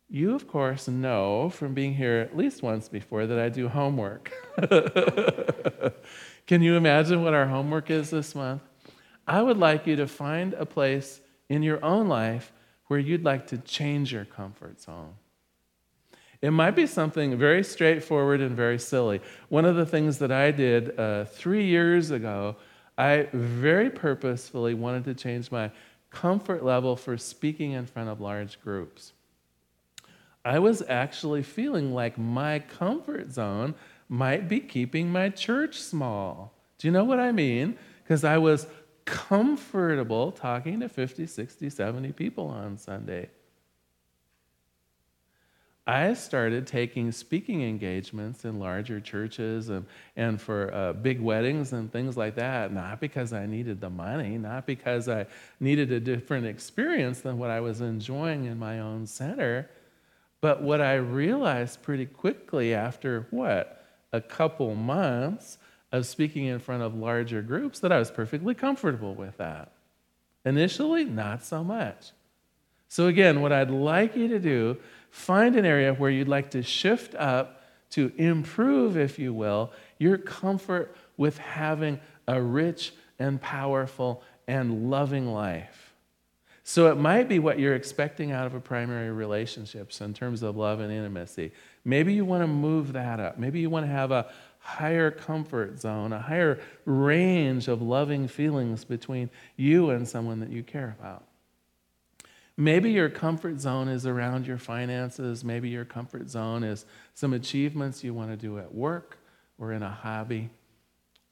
You, 0.10 0.36
of 0.36 0.46
course, 0.48 0.90
know 0.90 1.50
from 1.50 1.74
being 1.74 1.94
here 1.94 2.18
at 2.18 2.36
least 2.36 2.62
once 2.62 2.90
before 2.90 3.28
that 3.28 3.40
I 3.40 3.48
do 3.48 3.70
homework. 3.70 4.32
Can 6.48 6.62
you 6.62 6.76
imagine 6.76 7.24
what 7.24 7.34
our 7.34 7.48
homework 7.48 7.90
is 7.90 8.10
this 8.10 8.36
month? 8.36 8.62
I 9.26 9.42
would 9.42 9.58
like 9.58 9.88
you 9.88 9.96
to 9.96 10.08
find 10.08 10.54
a 10.56 10.66
place 10.66 11.22
in 11.48 11.64
your 11.64 11.84
own 11.84 12.10
life 12.10 12.52
where 12.88 13.00
you'd 13.00 13.24
like 13.24 13.48
to 13.48 13.58
change 13.60 14.12
your 14.12 14.26
comfort 14.26 14.82
zone. 14.82 15.14
It 16.42 16.52
might 16.52 16.72
be 16.72 16.88
something 16.88 17.38
very 17.38 17.64
straightforward 17.64 18.42
and 18.42 18.56
very 18.56 18.80
silly. 18.80 19.22
One 19.50 19.66
of 19.66 19.76
the 19.76 19.86
things 19.86 20.18
that 20.18 20.32
I 20.32 20.52
did 20.52 21.00
uh, 21.00 21.26
three 21.26 21.66
years 21.66 22.10
ago, 22.10 22.56
I 22.98 23.28
very 23.32 23.90
purposefully 23.90 24.74
wanted 24.74 25.04
to 25.06 25.14
change 25.14 25.52
my 25.52 25.72
comfort 26.10 26.64
level 26.64 26.96
for 26.96 27.18
speaking 27.18 27.72
in 27.74 27.86
front 27.86 28.10
of 28.10 28.20
large 28.20 28.60
groups. 28.62 29.14
I 30.44 30.58
was 30.58 30.82
actually 30.90 31.44
feeling 31.44 31.94
like 31.94 32.18
my 32.18 32.60
comfort 32.60 33.32
zone 33.32 33.76
might 34.10 34.50
be 34.50 34.60
keeping 34.60 35.12
my 35.12 35.30
church 35.30 35.80
small. 35.80 36.54
Do 36.80 36.88
you 36.88 36.92
know 36.92 37.04
what 37.04 37.20
I 37.20 37.32
mean? 37.32 37.78
Because 38.04 38.24
I 38.24 38.40
was 38.40 38.66
comfortable 39.06 40.32
talking 40.32 40.80
to 40.80 40.90
50, 40.90 41.28
60, 41.28 41.70
70 41.70 42.12
people 42.14 42.48
on 42.48 42.78
Sunday. 42.78 43.30
I 45.88 46.14
started 46.14 46.68
taking 46.68 47.12
speaking 47.12 47.64
engagements 47.64 48.46
in 48.46 48.60
larger 48.60 49.00
churches 49.00 49.70
and, 49.70 49.86
and 50.16 50.40
for 50.40 50.74
uh, 50.74 50.94
big 50.94 51.20
weddings 51.20 51.74
and 51.74 51.92
things 51.92 52.16
like 52.16 52.36
that, 52.36 52.72
not 52.72 53.00
because 53.00 53.34
I 53.34 53.46
needed 53.46 53.82
the 53.82 53.90
money, 53.90 54.38
not 54.38 54.68
because 54.68 55.10
I 55.10 55.26
needed 55.60 55.92
a 55.92 56.00
different 56.00 56.46
experience 56.46 57.22
than 57.22 57.38
what 57.40 57.50
I 57.50 57.60
was 57.60 57.82
enjoying 57.82 58.46
in 58.46 58.60
my 58.60 58.80
own 58.80 59.08
center 59.08 59.70
but 60.42 60.64
what 60.64 60.82
I 60.82 60.96
realized 60.96 61.84
pretty 61.84 62.08
quickly 62.08 62.74
after 62.74 63.28
what? 63.30 63.86
A 64.12 64.20
couple 64.20 64.76
months 64.76 65.60
of 65.92 66.08
speaking 66.08 66.46
in 66.46 66.60
front 66.60 66.82
of 66.82 66.96
larger 66.96 67.44
groups 67.44 67.80
that 67.80 67.92
I 67.92 68.00
was 68.00 68.10
perfectly 68.10 68.56
comfortable 68.56 69.14
with 69.14 69.38
that. 69.38 69.72
Initially, 70.44 71.06
not 71.06 71.46
so 71.46 71.64
much. 71.64 72.12
So, 72.92 73.08
again, 73.08 73.40
what 73.40 73.54
I'd 73.54 73.72
like 73.72 74.18
you 74.18 74.28
to 74.28 74.38
do, 74.38 74.76
find 75.12 75.56
an 75.56 75.64
area 75.64 75.94
where 75.94 76.10
you'd 76.10 76.28
like 76.28 76.52
to 76.52 76.62
shift 76.62 77.16
up 77.16 77.64
to 77.92 78.12
improve, 78.18 78.98
if 78.98 79.18
you 79.18 79.34
will, 79.34 79.72
your 79.98 80.18
comfort 80.18 80.94
with 81.16 81.38
having 81.38 82.02
a 82.28 82.42
rich 82.42 82.92
and 83.18 83.40
powerful 83.40 84.22
and 84.46 84.90
loving 84.90 85.32
life. 85.32 85.94
So 86.66 86.92
it 86.92 86.96
might 86.96 87.30
be 87.30 87.40
what 87.40 87.60
you're 87.60 87.76
expecting 87.76 88.34
out 88.34 88.46
of 88.46 88.56
a 88.56 88.60
primary 88.60 89.10
relationships 89.10 90.02
in 90.02 90.14
terms 90.14 90.44
of 90.44 90.58
love 90.58 90.82
and 90.82 90.92
intimacy. 90.92 91.54
Maybe 91.86 92.14
you 92.14 92.26
want 92.26 92.44
to 92.44 92.48
move 92.48 92.92
that 92.92 93.22
up. 93.22 93.40
Maybe 93.40 93.62
you 93.62 93.70
want 93.70 93.86
to 93.86 93.92
have 93.92 94.12
a 94.12 94.30
higher 94.60 95.12
comfort 95.12 95.80
zone, 95.80 96.12
a 96.12 96.20
higher 96.20 96.60
range 96.84 97.70
of 97.70 97.82
loving 97.82 98.28
feelings 98.28 98.84
between 98.84 99.30
you 99.56 99.92
and 99.92 100.06
someone 100.06 100.42
that 100.42 100.50
you 100.50 100.62
care 100.62 100.94
about. 101.00 101.24
Maybe 102.58 102.92
your 102.92 103.10
comfort 103.10 103.60
zone 103.60 103.88
is 103.88 104.06
around 104.06 104.46
your 104.46 104.58
finances. 104.58 105.44
Maybe 105.44 105.70
your 105.70 105.86
comfort 105.86 106.30
zone 106.30 106.64
is 106.64 106.86
some 107.14 107.34
achievements 107.34 108.04
you 108.04 108.14
want 108.14 108.32
to 108.32 108.38
do 108.38 108.60
at 108.60 108.74
work 108.74 109.18
or 109.58 109.72
in 109.74 109.84
a 109.84 109.90
hobby. 109.90 110.50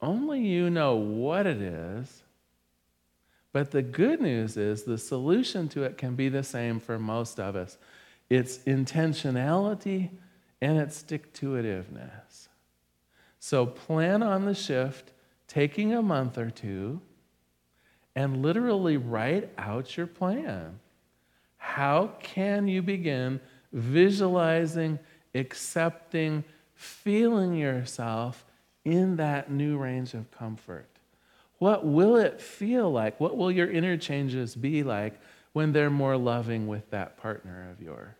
Only 0.00 0.40
you 0.40 0.70
know 0.70 0.96
what 0.96 1.46
it 1.46 1.60
is 1.60 2.22
but 3.52 3.72
the 3.72 3.82
good 3.82 4.20
news 4.20 4.56
is 4.56 4.84
the 4.84 4.96
solution 4.96 5.68
to 5.70 5.82
it 5.82 5.98
can 5.98 6.14
be 6.14 6.28
the 6.28 6.44
same 6.44 6.78
for 6.78 6.98
most 6.98 7.40
of 7.40 7.56
us 7.56 7.78
it's 8.28 8.58
intentionality 8.58 10.10
and 10.60 10.78
it's 10.78 10.96
stick 10.96 11.32
to 11.32 11.54
itiveness. 11.54 12.48
So 13.40 13.66
plan 13.66 14.22
on 14.22 14.44
the 14.44 14.54
shift, 14.54 15.12
taking 15.48 15.92
a 15.92 16.02
month 16.02 16.38
or 16.38 16.50
two, 16.50 17.00
and 18.14 18.42
literally 18.42 18.96
write 18.96 19.50
out 19.58 19.96
your 19.96 20.06
plan. 20.06 20.78
How 21.60 22.12
can 22.20 22.66
you 22.66 22.82
begin 22.82 23.38
visualizing, 23.72 24.98
accepting, 25.34 26.42
feeling 26.74 27.54
yourself 27.54 28.44
in 28.84 29.16
that 29.16 29.50
new 29.50 29.76
range 29.76 30.14
of 30.14 30.30
comfort? 30.32 30.88
What 31.58 31.86
will 31.86 32.16
it 32.16 32.40
feel 32.40 32.90
like? 32.90 33.20
What 33.20 33.36
will 33.36 33.52
your 33.52 33.70
interchanges 33.70 34.56
be 34.56 34.82
like 34.82 35.20
when 35.52 35.72
they're 35.72 35.90
more 35.90 36.16
loving 36.16 36.66
with 36.66 36.88
that 36.90 37.18
partner 37.18 37.70
of 37.70 37.80
yours? 37.80 38.14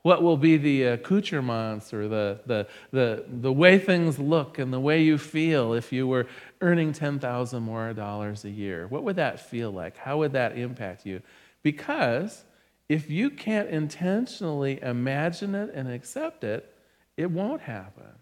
What 0.00 0.22
will 0.22 0.38
be 0.38 0.56
the 0.56 0.84
accoutrements 0.84 1.92
or 1.92 2.08
the, 2.08 2.40
the, 2.46 2.66
the, 2.90 3.24
the 3.28 3.52
way 3.52 3.78
things 3.78 4.18
look 4.18 4.58
and 4.58 4.72
the 4.72 4.80
way 4.80 5.02
you 5.02 5.18
feel 5.18 5.74
if 5.74 5.92
you 5.92 6.08
were 6.08 6.26
earning 6.62 6.94
10000 6.94 7.62
more 7.62 7.92
dollars 7.92 8.46
a 8.46 8.50
year? 8.50 8.86
What 8.86 9.04
would 9.04 9.16
that 9.16 9.38
feel 9.38 9.70
like? 9.70 9.98
How 9.98 10.16
would 10.16 10.32
that 10.32 10.56
impact 10.56 11.04
you? 11.04 11.20
Because 11.62 12.44
if 12.88 13.10
you 13.10 13.30
can't 13.30 13.68
intentionally 13.68 14.80
imagine 14.82 15.54
it 15.54 15.70
and 15.74 15.88
accept 15.88 16.42
it, 16.44 16.74
it 17.16 17.30
won't 17.30 17.62
happen. 17.62 18.18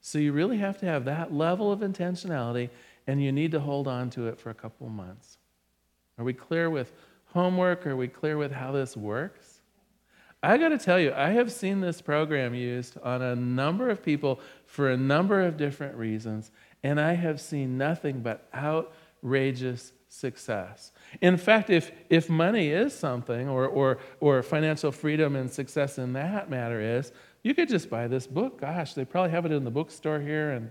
So 0.00 0.18
you 0.18 0.32
really 0.32 0.58
have 0.58 0.78
to 0.78 0.86
have 0.86 1.04
that 1.06 1.32
level 1.32 1.72
of 1.72 1.80
intentionality, 1.80 2.70
and 3.06 3.22
you 3.22 3.32
need 3.32 3.50
to 3.52 3.60
hold 3.60 3.88
on 3.88 4.10
to 4.10 4.28
it 4.28 4.38
for 4.38 4.50
a 4.50 4.54
couple 4.54 4.88
months. 4.88 5.38
Are 6.18 6.24
we 6.24 6.32
clear 6.32 6.70
with 6.70 6.92
homework? 7.26 7.86
Are 7.86 7.96
we 7.96 8.08
clear 8.08 8.36
with 8.36 8.52
how 8.52 8.70
this 8.70 8.96
works? 8.96 9.60
I 10.42 10.58
got 10.58 10.68
to 10.68 10.78
tell 10.78 11.00
you, 11.00 11.12
I 11.12 11.30
have 11.30 11.50
seen 11.50 11.80
this 11.80 12.00
program 12.00 12.54
used 12.54 12.98
on 13.02 13.20
a 13.20 13.34
number 13.34 13.90
of 13.90 14.02
people 14.02 14.38
for 14.64 14.90
a 14.90 14.96
number 14.96 15.42
of 15.42 15.56
different 15.56 15.96
reasons, 15.96 16.52
and 16.84 17.00
I 17.00 17.14
have 17.14 17.40
seen 17.40 17.76
nothing 17.76 18.20
but 18.20 18.48
outrageous 18.54 19.92
success. 20.08 20.92
In 21.20 21.36
fact, 21.36 21.70
if, 21.70 21.90
if 22.08 22.28
money 22.28 22.70
is 22.70 22.94
something, 22.94 23.48
or, 23.48 23.66
or, 23.66 23.98
or 24.20 24.42
financial 24.42 24.92
freedom 24.92 25.36
and 25.36 25.50
success 25.50 25.98
in 25.98 26.12
that 26.14 26.50
matter 26.50 26.80
is, 26.80 27.12
you 27.42 27.54
could 27.54 27.68
just 27.68 27.90
buy 27.90 28.08
this 28.08 28.26
book. 28.26 28.60
Gosh, 28.60 28.94
they 28.94 29.04
probably 29.04 29.30
have 29.30 29.46
it 29.46 29.52
in 29.52 29.64
the 29.64 29.70
bookstore 29.70 30.20
here, 30.20 30.52
and 30.52 30.70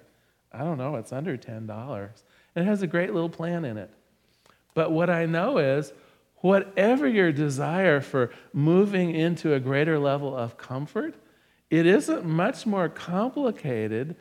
I 0.52 0.60
don't 0.60 0.78
know, 0.78 0.96
it's 0.96 1.14
under 1.14 1.38
$10. 1.38 2.10
And 2.56 2.66
it 2.66 2.68
has 2.68 2.82
a 2.82 2.88
great 2.88 3.14
little 3.14 3.30
plan 3.30 3.66
in 3.66 3.78
it. 3.78 3.92
But 4.74 4.92
what 4.92 5.10
I 5.10 5.26
know 5.26 5.58
is, 5.58 5.94
whatever 6.38 7.08
your 7.08 7.32
desire 7.32 8.02
for 8.02 8.32
moving 8.54 9.16
into 9.16 9.54
a 9.54 9.60
greater 9.60 9.98
level 9.98 10.36
of 10.36 10.58
comfort, 10.58 11.16
it 11.70 11.86
isn't 11.86 12.26
much 12.26 12.66
more 12.66 12.88
complicated 12.90 14.16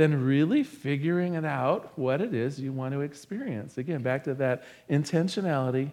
then 0.00 0.24
really 0.24 0.62
figuring 0.62 1.34
it 1.34 1.44
out 1.44 1.92
what 1.98 2.22
it 2.22 2.34
is 2.34 2.58
you 2.58 2.72
want 2.72 2.94
to 2.94 3.02
experience. 3.02 3.76
Again, 3.76 4.02
back 4.02 4.24
to 4.24 4.34
that 4.34 4.64
intentionality. 4.88 5.90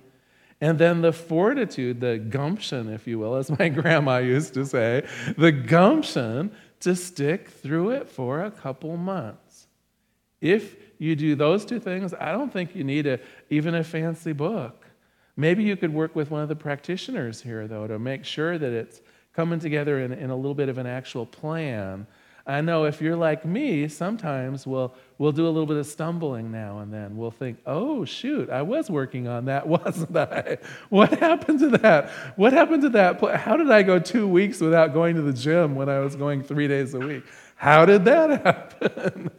And 0.62 0.80
then 0.80 1.02
the 1.02 1.12
fortitude, 1.12 2.00
the 2.00 2.18
gumption, 2.18 2.88
if 2.90 3.06
you 3.06 3.20
will, 3.20 3.36
as 3.36 3.52
my 3.60 3.68
grandma 3.82 4.20
used 4.20 4.54
to 4.54 4.66
say, 4.66 5.06
the 5.38 5.52
gumption 5.52 6.52
to 6.80 6.96
stick 6.96 7.50
through 7.50 7.90
it 7.90 8.10
for 8.10 8.46
a 8.46 8.52
couple 8.52 8.96
months. 8.96 9.68
If 10.40 10.78
you 11.00 11.16
do 11.18 11.36
those 11.36 11.66
two 11.66 11.80
things, 11.80 12.14
I 12.14 12.32
don't 12.32 12.52
think 12.52 12.76
you 12.76 12.86
need 12.86 13.08
a, 13.08 13.20
even 13.50 13.76
a 13.76 13.84
fancy 13.84 14.32
book. 14.32 14.86
Maybe 15.36 15.64
you 15.64 15.76
could 15.76 15.94
work 15.94 16.16
with 16.16 16.32
one 16.32 16.42
of 16.42 16.50
the 16.50 16.56
practitioners 16.56 17.42
here, 17.42 17.68
though, 17.68 17.88
to 17.88 18.00
make 18.00 18.24
sure 18.24 18.58
that 18.58 18.72
it's 18.72 19.02
coming 19.34 19.60
together 19.60 20.00
in, 20.00 20.14
in 20.14 20.30
a 20.30 20.36
little 20.36 20.56
bit 20.56 20.70
of 20.70 20.78
an 20.78 20.88
actual 20.88 21.26
plan 21.26 22.08
I 22.48 22.62
know 22.62 22.86
if 22.86 23.02
you're 23.02 23.18
like 23.18 23.44
me, 23.44 23.90
sometimes 23.90 24.66
we'll, 24.66 24.96
we'll 25.18 25.34
do 25.34 25.46
a 25.46 25.50
little 25.50 25.66
bit 25.66 25.76
of 25.76 25.86
stumbling 25.86 26.50
now 26.50 26.80
and 26.80 26.94
then. 26.94 27.18
We'll 27.18 27.30
think, 27.30 27.58
oh, 27.66 28.06
shoot, 28.06 28.50
I 28.50 28.62
was 28.62 28.90
working 28.90 29.28
on 29.28 29.46
that, 29.46 29.68
wasn't 29.86 30.16
I? 30.16 30.58
What 30.88 31.20
happened 31.20 31.60
to 31.60 31.70
that? 31.80 32.10
What 32.38 32.54
happened 32.54 32.84
to 32.84 32.90
that? 32.90 33.22
How 33.36 33.58
did 33.58 33.70
I 33.70 33.84
go 33.84 34.00
two 34.00 34.30
weeks 34.30 34.62
without 34.62 34.94
going 34.94 35.18
to 35.18 35.22
the 35.22 35.34
gym 35.34 35.76
when 35.76 35.90
I 35.90 36.00
was 36.00 36.16
going 36.16 36.42
three 36.42 36.70
days 36.70 36.94
a 36.94 37.00
week? 37.00 37.26
How 37.58 37.86
did 37.86 38.06
that 38.06 38.30
happen? 38.46 39.30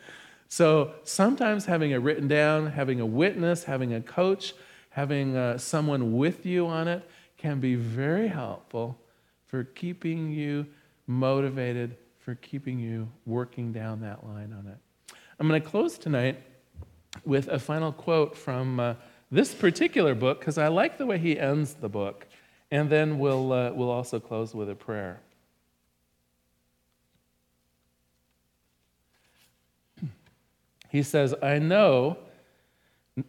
so 0.49 0.92
sometimes 1.03 1.64
having 1.64 1.92
it 1.92 1.97
written 1.97 2.29
down, 2.29 2.66
having 2.66 3.01
a 3.01 3.07
witness, 3.07 3.64
having 3.64 3.94
a 3.94 4.03
coach, 4.03 4.53
having 4.90 5.35
uh, 5.35 5.57
someone 5.57 6.12
with 6.18 6.44
you 6.44 6.66
on 6.66 6.88
it 6.88 7.09
can 7.38 7.59
be 7.59 7.75
very 7.75 8.29
helpful 8.29 8.99
for 9.47 9.64
keeping 9.64 10.31
you 10.31 10.66
motivated 11.07 11.97
for 12.29 12.35
keeping 12.35 12.79
you 12.79 13.09
working 13.25 13.73
down 13.73 14.03
that 14.03 14.23
line 14.27 14.53
on 14.53 14.67
it. 14.67 14.77
I'm 15.41 15.49
going 15.49 15.62
to 15.62 15.67
close 15.67 15.97
tonight 15.97 16.38
with 17.25 17.49
a 17.49 17.59
final 17.59 17.91
quote 17.91 18.37
from 18.37 18.79
uh, 18.79 18.97
this 19.31 19.55
particular 19.55 20.14
book 20.14 20.38
because 20.38 20.59
I 20.59 20.69
like 20.69 20.99
the 20.99 21.07
way 21.07 21.17
he 21.17 21.41
ends 21.41 21.73
the 21.73 21.88
book. 21.88 22.27
And 22.71 22.91
then 22.91 23.19
we'll, 23.19 23.51
uh, 23.51 23.73
we'll 23.73 23.88
also 23.88 24.21
close 24.21 24.55
with 24.55 24.69
a 24.69 24.75
prayer. 24.75 25.23
He 30.91 31.03
says, 31.03 31.35
I 31.43 31.59
know 31.59 32.19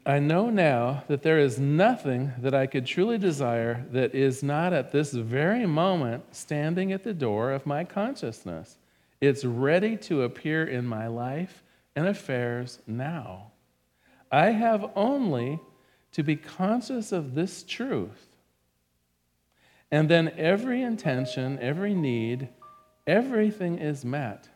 I 0.05 0.19
know 0.19 0.49
now 0.49 1.03
that 1.07 1.23
there 1.23 1.39
is 1.39 1.57
nothing 1.57 2.33
that 2.37 2.53
I 2.53 2.67
could 2.67 2.85
truly 2.85 3.17
desire 3.17 3.87
that 3.91 4.13
is 4.13 4.43
not 4.43 4.71
at 4.71 4.91
this 4.91 5.13
very 5.13 5.65
moment 5.65 6.35
standing 6.35 6.91
at 6.91 7.03
the 7.03 7.13
door 7.13 7.51
of 7.51 7.65
my 7.65 7.85
consciousness. 7.85 8.77
It's 9.21 9.43
ready 9.43 9.97
to 9.97 10.23
appear 10.23 10.65
in 10.65 10.85
my 10.85 11.07
life 11.07 11.63
and 11.95 12.07
affairs 12.07 12.79
now. 12.87 13.51
I 14.31 14.51
have 14.51 14.91
only 14.95 15.59
to 16.13 16.23
be 16.23 16.35
conscious 16.35 17.11
of 17.11 17.35
this 17.35 17.63
truth. 17.63 18.37
And 19.91 20.07
then 20.07 20.31
every 20.37 20.81
intention, 20.81 21.59
every 21.59 21.93
need, 21.93 22.49
everything 23.07 23.79
is 23.79 24.05
met. 24.05 24.47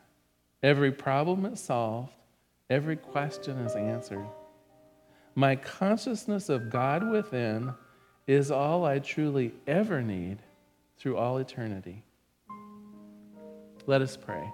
Every 0.62 0.92
problem 0.92 1.44
is 1.44 1.60
solved. 1.60 2.12
Every 2.70 2.96
question 2.96 3.58
is 3.58 3.74
answered. 3.74 4.26
My 5.34 5.56
consciousness 5.56 6.48
of 6.48 6.70
God 6.70 7.06
within 7.08 7.74
is 8.26 8.50
all 8.50 8.84
I 8.84 9.00
truly 9.00 9.52
ever 9.66 10.00
need 10.00 10.38
through 10.96 11.18
all 11.18 11.38
eternity. 11.38 12.04
Let 13.86 14.02
us 14.02 14.16
pray. 14.16 14.50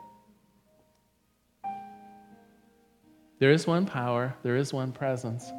There 3.38 3.50
is 3.50 3.66
one 3.66 3.86
power, 3.86 4.36
there 4.42 4.56
is 4.56 4.72
one 4.72 4.92
presence. 4.92 5.50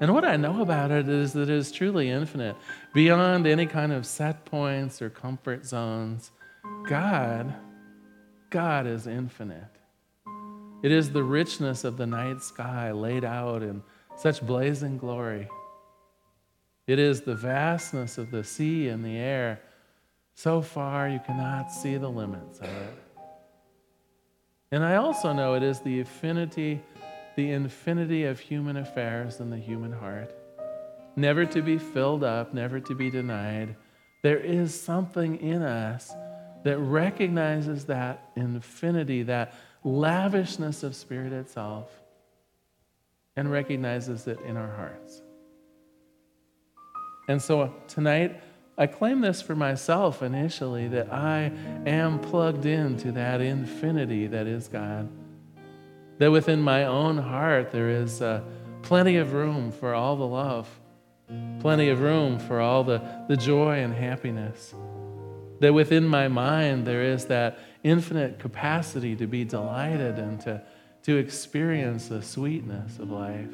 And 0.00 0.12
what 0.12 0.24
I 0.24 0.36
know 0.36 0.60
about 0.60 0.90
it 0.90 1.08
is 1.08 1.32
that 1.34 1.42
it 1.42 1.50
is 1.50 1.70
truly 1.70 2.10
infinite, 2.10 2.56
beyond 2.92 3.46
any 3.46 3.66
kind 3.66 3.92
of 3.92 4.04
set 4.04 4.44
points 4.44 5.00
or 5.00 5.08
comfort 5.08 5.64
zones. 5.64 6.32
God, 6.88 7.54
God 8.50 8.86
is 8.86 9.06
infinite. 9.06 9.70
It 10.82 10.90
is 10.90 11.12
the 11.12 11.22
richness 11.22 11.84
of 11.84 11.96
the 11.96 12.06
night 12.06 12.42
sky 12.42 12.90
laid 12.90 13.24
out 13.24 13.62
in 13.62 13.82
such 14.16 14.44
blazing 14.44 14.98
glory. 14.98 15.48
It 16.88 16.98
is 16.98 17.20
the 17.20 17.36
vastness 17.36 18.18
of 18.18 18.32
the 18.32 18.42
sea 18.42 18.88
and 18.88 19.04
the 19.04 19.16
air, 19.16 19.60
so 20.34 20.60
far 20.60 21.08
you 21.08 21.20
cannot 21.24 21.70
see 21.70 21.96
the 21.96 22.10
limits 22.10 22.58
of 22.58 22.66
it. 22.66 23.01
And 24.72 24.82
I 24.82 24.96
also 24.96 25.34
know 25.34 25.54
it 25.54 25.62
is 25.62 25.80
the 25.80 26.00
infinity, 26.00 26.80
the 27.36 27.52
infinity 27.52 28.24
of 28.24 28.40
human 28.40 28.78
affairs 28.78 29.38
in 29.38 29.50
the 29.50 29.58
human 29.58 29.92
heart, 29.92 30.34
never 31.14 31.44
to 31.44 31.60
be 31.60 31.76
filled 31.76 32.24
up, 32.24 32.54
never 32.54 32.80
to 32.80 32.94
be 32.94 33.10
denied. 33.10 33.76
There 34.22 34.38
is 34.38 34.80
something 34.80 35.36
in 35.40 35.62
us 35.62 36.10
that 36.64 36.78
recognizes 36.78 37.84
that 37.86 38.30
infinity, 38.34 39.24
that 39.24 39.54
lavishness 39.84 40.82
of 40.82 40.96
Spirit 40.96 41.32
itself, 41.32 41.90
and 43.36 43.50
recognizes 43.50 44.26
it 44.26 44.40
in 44.46 44.56
our 44.56 44.74
hearts. 44.74 45.20
And 47.28 47.42
so 47.42 47.74
tonight, 47.88 48.40
I 48.76 48.86
claim 48.86 49.20
this 49.20 49.42
for 49.42 49.54
myself 49.54 50.22
initially 50.22 50.88
that 50.88 51.12
I 51.12 51.52
am 51.86 52.18
plugged 52.18 52.64
into 52.64 53.12
that 53.12 53.40
infinity 53.40 54.26
that 54.28 54.46
is 54.46 54.68
God. 54.68 55.10
That 56.18 56.30
within 56.30 56.60
my 56.60 56.84
own 56.84 57.18
heart 57.18 57.70
there 57.70 57.90
is 57.90 58.22
uh, 58.22 58.42
plenty 58.82 59.16
of 59.16 59.34
room 59.34 59.72
for 59.72 59.94
all 59.94 60.16
the 60.16 60.26
love, 60.26 60.68
plenty 61.60 61.90
of 61.90 62.00
room 62.00 62.38
for 62.38 62.60
all 62.60 62.82
the, 62.82 63.02
the 63.28 63.36
joy 63.36 63.78
and 63.80 63.92
happiness. 63.92 64.74
That 65.60 65.74
within 65.74 66.06
my 66.06 66.28
mind 66.28 66.86
there 66.86 67.02
is 67.02 67.26
that 67.26 67.58
infinite 67.84 68.38
capacity 68.38 69.14
to 69.16 69.26
be 69.26 69.44
delighted 69.44 70.18
and 70.18 70.40
to, 70.42 70.62
to 71.02 71.16
experience 71.18 72.08
the 72.08 72.22
sweetness 72.22 72.98
of 72.98 73.10
life. 73.10 73.52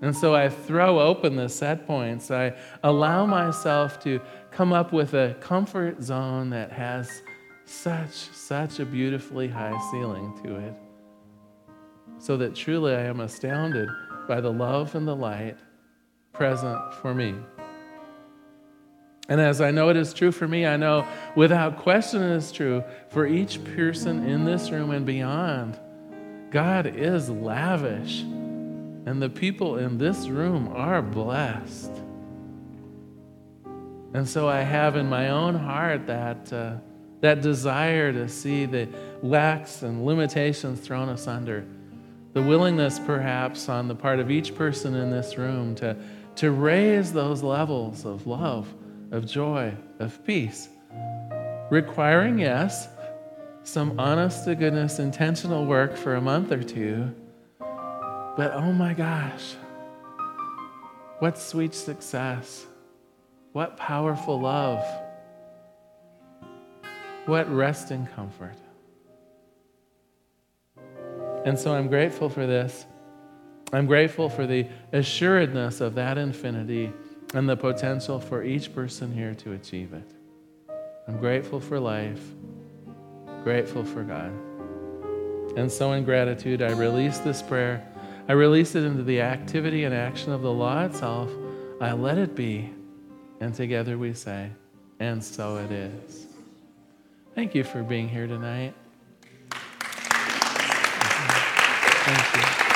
And 0.00 0.16
so 0.16 0.34
I 0.34 0.48
throw 0.48 1.00
open 1.00 1.36
the 1.36 1.48
set 1.48 1.86
points. 1.86 2.30
I 2.30 2.54
allow 2.84 3.26
myself 3.26 4.00
to 4.04 4.20
come 4.50 4.72
up 4.72 4.92
with 4.92 5.14
a 5.14 5.36
comfort 5.40 6.02
zone 6.02 6.50
that 6.50 6.70
has 6.70 7.22
such, 7.64 8.12
such 8.12 8.78
a 8.78 8.84
beautifully 8.84 9.48
high 9.48 9.76
ceiling 9.90 10.38
to 10.44 10.56
it. 10.56 10.74
So 12.18 12.36
that 12.36 12.54
truly 12.54 12.94
I 12.94 13.02
am 13.02 13.20
astounded 13.20 13.88
by 14.28 14.40
the 14.40 14.52
love 14.52 14.94
and 14.94 15.06
the 15.06 15.16
light 15.16 15.56
present 16.32 16.94
for 16.94 17.14
me. 17.14 17.34
And 19.28 19.40
as 19.40 19.60
I 19.60 19.70
know 19.70 19.90
it 19.90 19.96
is 19.96 20.14
true 20.14 20.32
for 20.32 20.48
me, 20.48 20.64
I 20.64 20.76
know 20.76 21.06
without 21.36 21.76
question 21.76 22.22
it 22.22 22.36
is 22.36 22.50
true 22.50 22.82
for 23.10 23.26
each 23.26 23.62
person 23.76 24.24
in 24.24 24.44
this 24.44 24.70
room 24.70 24.90
and 24.90 25.04
beyond. 25.04 25.78
God 26.50 26.86
is 26.86 27.28
lavish 27.28 28.24
and 29.08 29.22
the 29.22 29.30
people 29.30 29.78
in 29.78 29.96
this 29.96 30.28
room 30.28 30.68
are 30.76 31.00
blessed. 31.00 31.90
And 34.12 34.28
so 34.28 34.46
I 34.46 34.60
have 34.60 34.96
in 34.96 35.08
my 35.08 35.30
own 35.30 35.54
heart 35.54 36.06
that, 36.08 36.52
uh, 36.52 36.74
that 37.22 37.40
desire 37.40 38.12
to 38.12 38.28
see 38.28 38.66
the 38.66 38.86
lacks 39.22 39.82
and 39.82 40.04
limitations 40.04 40.80
thrown 40.80 41.08
asunder. 41.08 41.64
The 42.34 42.42
willingness, 42.42 42.98
perhaps, 42.98 43.70
on 43.70 43.88
the 43.88 43.94
part 43.94 44.18
of 44.18 44.30
each 44.30 44.54
person 44.54 44.94
in 44.94 45.10
this 45.10 45.38
room 45.38 45.74
to, 45.76 45.96
to 46.36 46.50
raise 46.50 47.10
those 47.10 47.42
levels 47.42 48.04
of 48.04 48.26
love, 48.26 48.68
of 49.10 49.24
joy, 49.24 49.72
of 50.00 50.22
peace. 50.26 50.68
Requiring, 51.70 52.38
yes, 52.38 52.88
some 53.62 53.98
honest 53.98 54.44
to 54.44 54.54
goodness 54.54 54.98
intentional 54.98 55.64
work 55.64 55.96
for 55.96 56.16
a 56.16 56.20
month 56.20 56.52
or 56.52 56.62
two 56.62 57.14
but 58.38 58.52
oh 58.54 58.72
my 58.72 58.94
gosh, 58.94 59.56
what 61.18 61.36
sweet 61.36 61.74
success. 61.74 62.64
What 63.52 63.76
powerful 63.76 64.40
love. 64.40 64.84
What 67.26 67.52
rest 67.52 67.90
and 67.90 68.08
comfort. 68.14 68.54
And 71.44 71.58
so 71.58 71.74
I'm 71.74 71.88
grateful 71.88 72.28
for 72.28 72.46
this. 72.46 72.86
I'm 73.72 73.86
grateful 73.86 74.28
for 74.28 74.46
the 74.46 74.68
assuredness 74.92 75.80
of 75.80 75.96
that 75.96 76.16
infinity 76.16 76.92
and 77.34 77.48
the 77.48 77.56
potential 77.56 78.20
for 78.20 78.44
each 78.44 78.72
person 78.72 79.12
here 79.12 79.34
to 79.34 79.54
achieve 79.54 79.92
it. 79.92 80.12
I'm 81.08 81.18
grateful 81.18 81.58
for 81.58 81.80
life, 81.80 82.22
grateful 83.42 83.82
for 83.82 84.04
God. 84.04 84.30
And 85.58 85.72
so, 85.72 85.90
in 85.94 86.04
gratitude, 86.04 86.62
I 86.62 86.70
release 86.70 87.18
this 87.18 87.42
prayer 87.42 87.84
I 88.28 88.32
release 88.32 88.74
it 88.74 88.84
into 88.84 89.02
the 89.02 89.22
activity 89.22 89.84
and 89.84 89.94
action 89.94 90.32
of 90.32 90.42
the 90.42 90.52
law 90.52 90.84
itself. 90.84 91.30
I 91.80 91.92
let 91.92 92.18
it 92.18 92.34
be. 92.34 92.70
And 93.40 93.54
together 93.54 93.96
we 93.96 94.12
say, 94.12 94.50
and 95.00 95.24
so 95.24 95.56
it 95.56 95.72
is. 95.72 96.26
Thank 97.34 97.54
you 97.54 97.64
for 97.64 97.82
being 97.82 98.06
here 98.08 98.26
tonight. 98.26 98.74
Thank 102.04 102.62
you. 102.62 102.67